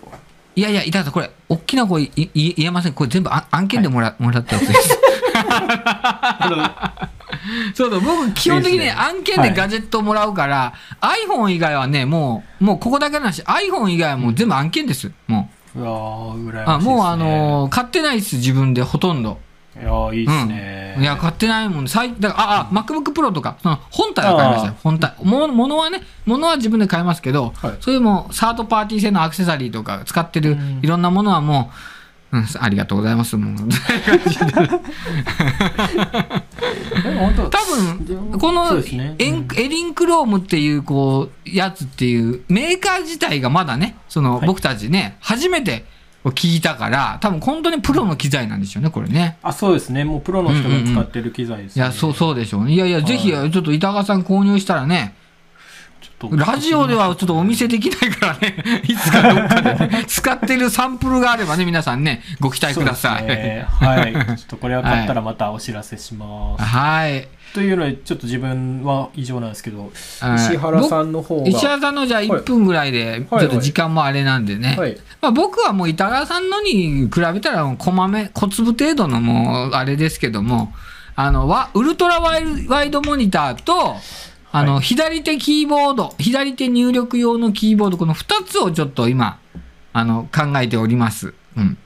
[0.54, 2.92] いやいや、板川さん、これ、大きな声いい言えません。
[2.92, 4.98] これ全部あ案件でもら,、もらったやつです。
[7.74, 15.10] そうそう、僕、基本的にね、案件でガジェットもらうから、iPhone 以外はね、もう、もうここだけの話、iPhone 以外はもう全部案件です。
[15.26, 16.94] もうわー、羨ましいです、ね。
[16.94, 19.38] もう、あのー買ってないです、自分で、ほとんど。
[19.76, 20.96] いやー、いいですね。
[20.98, 21.88] いや、買ってないもん。
[21.88, 24.80] 最だから、あ、あ、MacBook Pro とか、その本体は買いましたよあ。
[24.82, 25.14] 本体。
[25.24, 31.66] も物はね、物は自分で買いますけど、はいそういうもう、サードパーティー製のアクセサリーとか使ってるうんいろんなものはもう、うん、
[32.60, 33.36] ありがとうございます。
[33.36, 33.56] もう
[37.02, 39.24] でも本当多分、このそうですねエ
[39.68, 45.84] リンクロームっていう、こう、やつっていう、メーカー自体がまだね、その、はい僕たちね、初めて
[46.24, 49.38] 聞いたから、多分本当にプロの機材なんでしょうね、これね。
[49.42, 50.04] あ、そうですね。
[50.04, 52.72] もうプロの人が使ってる機材です、ねいや、そう、そうでしょうね。
[52.72, 55.14] いやいや、ぜひ、ちはょっと板川さん購入したらね、
[56.32, 63.24] ラジオではちょっとお見せできないからね、 いつかどっかでね、使ってるサンプルがあればね、皆さんね、ご期待ください。
[63.24, 64.12] ね はい。
[64.12, 66.64] ちょっとこれは買ったらまたお知らせします。
[66.64, 67.28] はい。
[67.54, 71.48] というので、ちょっと自分は異常なんですけど、はい石原さんの方が。
[71.48, 74.74] 石原さんのじゃあ1分ぐらいで、ちょはいっと時間もあれなんでね。
[74.76, 74.96] はい。
[75.20, 80.72] まあ、僕はもう板川さんのに比べたら、こまめ、小粒程度のもう、あれですけども、
[81.16, 83.96] あの、わウルトラワイワイドモニターと、
[84.54, 89.40] あの、は左手キーボード、左手入力用のキーボード、この2つをちょっと今、
[89.92, 91.34] あの、考えております。
[91.56, 91.76] うん。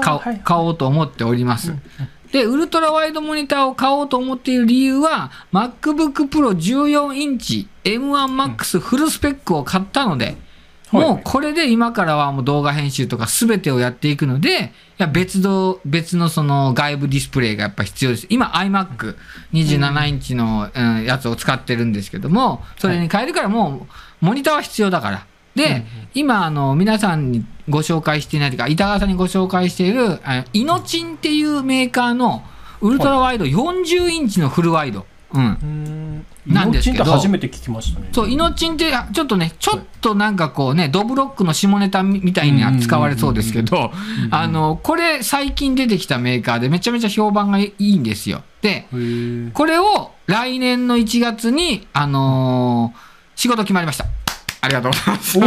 [0.00, 0.40] 買おはい。
[0.44, 1.74] 買おうと思っております。
[2.30, 10.36] で、ウルトラワイドモニターを買おうと思っている理由は、MacBook Pro 14インチ M1Max フルスペックを買ったので、はい
[10.92, 18.26] もうこれで今からはもう動画編集とか全てをやっていくので、いや別の、別のその外部ディスプレイがやっぱ必要です。
[18.30, 23.86] 今 iMac27 インチの、うんやつを使ってるんですけども、それに変えるからも
[24.22, 25.26] うモニターは必要だから。
[25.54, 32.44] で、今あの皆さんにご紹介していないというか板川さんにご紹介しているあイノチンっていうメーカーの
[32.80, 35.04] ウルトラワイド40インチのフルワイド、
[35.34, 36.24] うん。
[36.46, 37.04] なんですけど。
[37.04, 38.08] 初めて聞きましたね。
[38.12, 43.90] そうイノチンってちょっとねちょっとなんかこうねドブロックの下ネタみたいに扱われそうですけど
[44.24, 44.34] うん。
[44.34, 48.42] あのこれ最近出てきたメーカーでめちゃめちゃ評判がいいんですよ。
[48.62, 48.86] で
[49.54, 53.08] これを来年の1月にあのー
[53.38, 54.04] 仕事決まりました
[54.60, 55.38] ありがとうございます。
[55.38, 55.42] お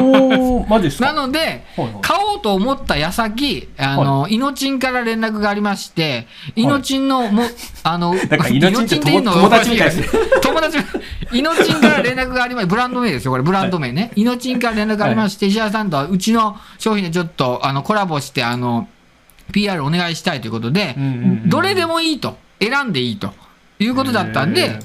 [0.64, 1.14] ー、マジですか？
[1.14, 1.50] なので、はい
[1.82, 1.96] はい。
[2.02, 7.44] 買おうと思った矢先、あの、イノチンから連絡がありまして、イノチンの、も、
[7.84, 10.20] あの、なんかイノチンって言うの友達みたいですね。
[10.42, 10.78] 友達、
[11.34, 14.12] イノチンから連絡がありまして、ブランド名 です よ、これ、ブランド名ね。
[14.16, 18.88] イノチンから連絡がありまして、石原さんとはうちの商品でちょっと、あの、コラボして、あの、
[19.52, 20.96] PR お願いしたいということで
[21.48, 23.34] どれでもいいと、選んでいいと。
[23.80, 24.80] いうことだったんで、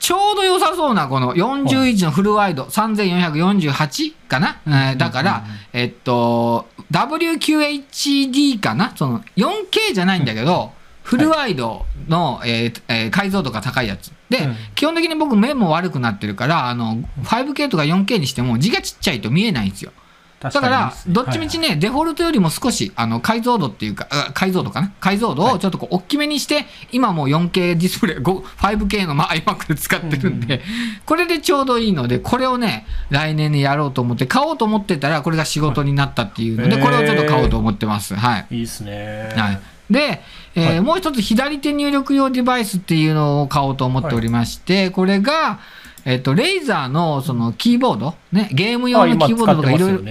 [0.00, 8.96] ちょうど良さそうなこの40インチのフルワイド、3448かな、えーだから、えっと、WQHD かな？
[8.96, 10.72] その 4K じゃないんだけど、
[11.02, 14.10] フルワイドの、えーえー解像度が高いやつ。
[14.30, 14.56] で、うん。
[14.74, 19.92] 基本的に僕目も悪くなってるから、あの、5K とか 4K にしても字がちっちゃいと見えないんですよ。
[20.40, 24.90] だから、どっちみちね、デフォルトよりも少し、あの、解像度っていうか、あ解像度かな？
[24.98, 30.62] 解像度をちょっとこう、大きめにして、今もう 4K ディスプレイ、5 5K のまあ iMac で使ってるんで、
[31.04, 38.14] これでちょうどいいので、これをね、来年にやろうと思って、買おうと思ってたら、これが仕事になったっていうので、はいこれをちょっと買おうと思ってます。
[38.14, 38.46] はい。
[38.50, 39.34] いいですね。
[39.36, 39.60] はい。
[39.90, 40.22] で、
[40.54, 45.60] えーはいもう一つ左手入力用デバイスっていうのを買おうと思っておりまして、これが、
[46.04, 50.02] えっ、と、レイザーのそのキーボード、ね、ゲーム用のキーボードとかいろいろ、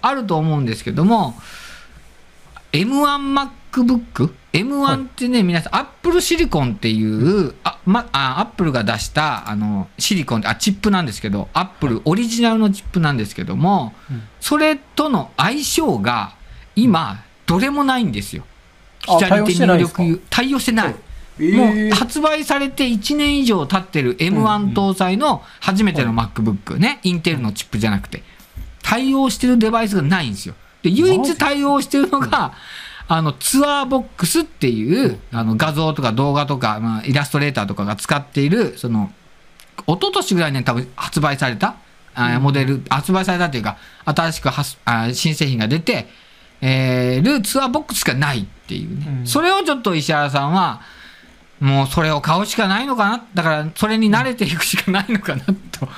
[0.00, 1.34] あると思うんですけども、
[2.72, 14.22] M1MacBook、M1 ってね、皆さん、アップルシリコンっていう、あ、ま、あ、アップルが出した、あの、シリコン、あ、チップなんですけど、アップルオリジナルのチップなんですけども、うん。
[14.40, 16.34] それとの相性が、
[16.76, 18.44] 今、どれもないんですよ。
[19.08, 20.94] あ左手入力、対応してない。
[21.38, 21.88] えー。
[21.88, 28.22] もう発売されて1年以上経ってる M1 搭載の初めての MacBook ね、インテルのチップじゃなくて、
[28.82, 30.54] 対応してるデバイスがないんですよ。
[30.82, 32.52] で、唯一対応してるのが、
[33.08, 39.10] あの、ツアーボックスっていう、あの、画像とか動画とか、まあ、イラストレーターとかが使っている、その、
[39.86, 41.76] 一昨年ぐらいに多分発売された、
[42.14, 46.08] あモデル、発売されたっていうか、新しく発あ新製品が出て、
[46.60, 49.06] えー、るツアーボックスしかないっていうね。
[49.20, 49.26] うん。
[49.26, 50.82] それをちょっと石原さんは、
[51.62, 53.24] もうそれを買うしかないのかな？
[53.34, 55.88] だから、それに慣れていくしかないのかなと。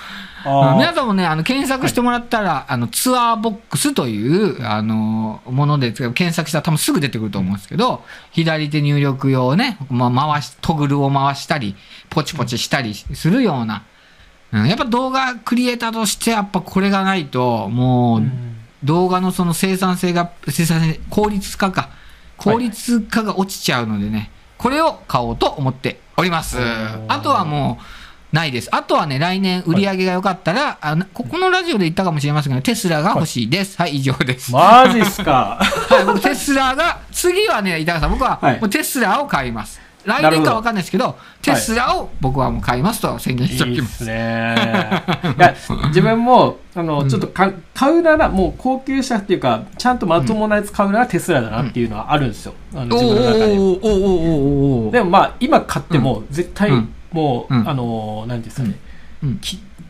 [0.45, 11.75] 皆さんもね、あの、検索してもらったら、あの、ツアーボックスという、あの、もので、検索したら多分すぐ出てくると思うんですけど、左手入力用をね、まあ、回し、トグルを回したり、
[12.11, 13.85] ポチポチしたりするような、
[14.53, 18.57] うん、やっぱ動画クリエイターとしてやっぱこれがないと、もう、うん。
[18.85, 21.89] 動画のその生産性が、生産性、効率化か、
[22.37, 27.05] 効率化が落ちちゃうのでね、これを買おうと思っておりますー。
[27.09, 27.85] あとはもう、
[28.35, 28.69] ないです。
[28.73, 33.77] あとはね、来年売り上げが良かったら、あのここのラジオで言ったかもしれませんが、テスラが欲しいです。
[33.79, 34.53] はい、以上です。
[34.53, 35.61] マジっすか。
[35.63, 39.81] はい、僕テスラが、次はね、板川さん、僕ははいもうテスラを買います。
[39.81, 43.89] 来なるほど年か分かんないですけど、テスラを僕はもう買いますと宣言いしておきま。
[43.89, 44.55] すすね。
[45.37, 45.55] いや、
[45.89, 52.55] 自分も、あの、ちょっとか買うなら、もう高級車っていうか、ちゃんとまともなやつ買うならテスラだなっていうのはあるんですよ。
[52.75, 53.45] あのおー自分の中で。
[53.45, 57.69] おーおーおでもまあ、今買っても、絶対うん、もう、うん。
[57.69, 58.79] あの、なんですかね、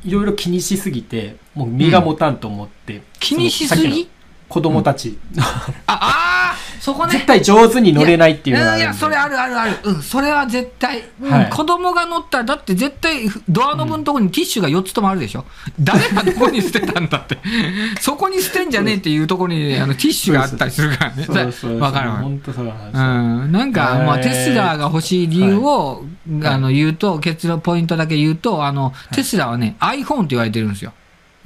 [0.05, 3.03] いろいろ気にしすぎて、もう身が持たんと思って。
[3.19, 4.09] 気にしすぎ？
[4.49, 7.12] 子供たち、ああーそこね。
[7.14, 8.85] 絶対上手に乗れないっていうのがあるんで。
[8.85, 9.76] いや、それあるあるある。
[9.85, 11.03] うん、それは絶対。
[11.22, 15.47] うんはい子供が乗ったら、だって絶対、ドアノブのところにティッシュが4つともあるでしょ。
[15.80, 17.39] 誰がどこに捨てたんだって。
[18.01, 21.24] そこに捨てんじゃねえっていうところに、あの、ティッシュがあったりするからね。
[21.24, 21.78] そうそうそう。
[21.80, 22.16] わかるわ。
[22.16, 23.07] 本当そうなんですうよ。
[23.07, 30.93] ん、なんか、まあ、テスラが欲しい理由を、はいあの言うと、結論、ポイントだけ言うと、あの、テスラはね、iPhone って言われてるんですよ。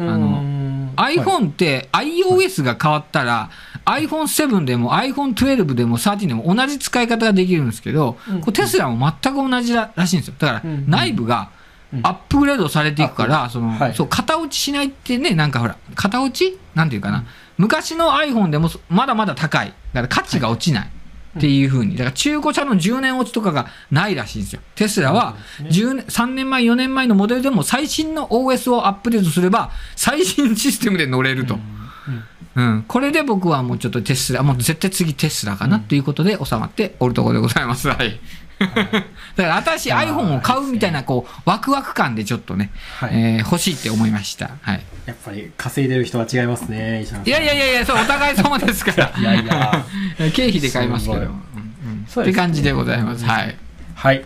[0.00, 0.42] あの
[0.96, 3.50] iPhone って iOS が変わったら、
[3.88, 10.34] iPhone7 でも iPhone12 でも13でも同じ使い方ができるんですけど、うんこれテスラも全く同じららしいんですよ。
[10.38, 11.50] だからうん内部が
[11.92, 17.24] うんアップグレードされていくから、あその、はいそう、型落ちしないってね、なんかほら、型落ちなんていうかな。
[17.56, 19.72] 昔の iPhone でもまだまだ高い。
[19.94, 20.90] だから価値が落ちない。
[21.36, 21.92] っていうふうに。
[21.92, 24.60] だから中古車の10年落ちとかがないらしいんですよ。
[24.74, 31.54] テスラは10年3年前、4年前のモデルでも最新の OS をアップデートすれば最新システムで乗れると。
[31.54, 31.60] うん、
[32.88, 37.88] これで僕はもうちょっとテスラ、もう絶対次テスラかなということで収まっておるところでございます。
[37.88, 38.18] はい。
[38.58, 39.02] だか
[39.36, 44.50] ら新しい iPhone を買うみたいな、こう、ワクワク感でちょっとね、はいえー欲しいって思いました。
[44.62, 44.82] はい。
[45.06, 49.12] やっぱり稼いでる人は違いますね、いやいやいやいや、そう、お互い様ですから。
[49.18, 49.84] いやいや。
[50.34, 51.20] 経費で買いますけど。
[51.20, 51.42] うんうんね
[52.22, 53.24] って感じでございます。
[53.24, 53.56] はい。
[53.94, 54.24] はい。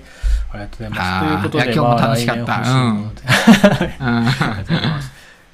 [0.52, 1.20] ありがとうございます。
[1.20, 3.22] ということで、いや今日も楽しかったまあ来年欲しいもので
[4.00, 5.11] うんありがとうございます。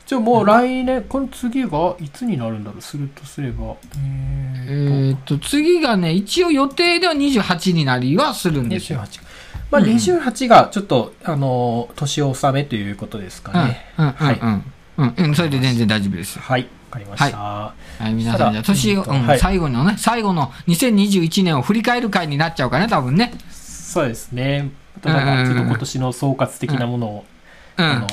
[0.09, 2.81] じゃあもう来年、この次がいつになるんだろう？
[2.81, 3.77] するとすれば。
[3.95, 9.01] ええーーっと、次がね、一応予定では28になりはするんですよ。
[9.01, 9.21] 28。
[9.71, 13.85] まあ、うん28がちょっと、あの、年納めということですかね。
[13.99, 14.65] うん、うん、はいうん、
[14.97, 16.39] うん、うん、それで全然大丈夫です。
[16.39, 16.63] はい。
[16.63, 17.37] わかりました。
[17.39, 23.35] はい、皆さん、ただじゃあ年を、うんうんはい最後のね、最後の2021年を振り返る回になっちゃうかね、多分ね。
[23.51, 24.71] そうですね。
[24.97, 27.25] あとなんか、ちょっと今年の総括的なものを、
[27.77, 27.85] うん。
[27.85, 28.07] あの、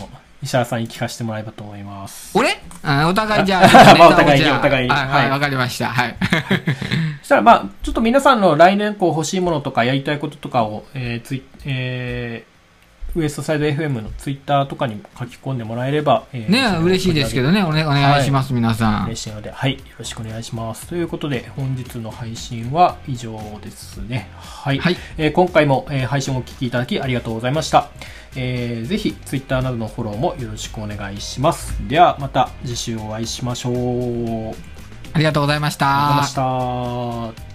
[0.43, 2.37] 石原さんに聞かせてもらえばと思います。
[2.37, 2.49] 俺？
[2.83, 5.87] あお互いじゃああ、 まあお互いにじゃあお互いにはい、は、はいいわかりました。
[5.87, 6.15] はい。
[7.21, 12.54] そしたら、まあ、ちょっと皆さんの来年こう欲しいものとかやりたいこととかを、えーツイえー
[13.15, 19.05] ウエストサイド FM のツイッターとかにも書き込んでもらえれば、えーね嬉しいですけどね、お,、ね、お願いします、皆さん。
[19.05, 20.87] 嬉しいので、はい、よろしくお願いします。
[20.87, 24.29] ということで、本日の配信は以上ですね。
[24.37, 24.79] はい。
[24.79, 27.89] はいえー今回も、えー配信をお聞きいただきありがとうございました。
[28.35, 31.73] えーぜひ、Twitter などのフォローもよろしくお願いします。
[31.87, 33.75] では、また次週お会いしましょう。
[33.75, 33.83] あり
[34.53, 34.59] がと
[35.13, 37.54] うありがとうございましたございました。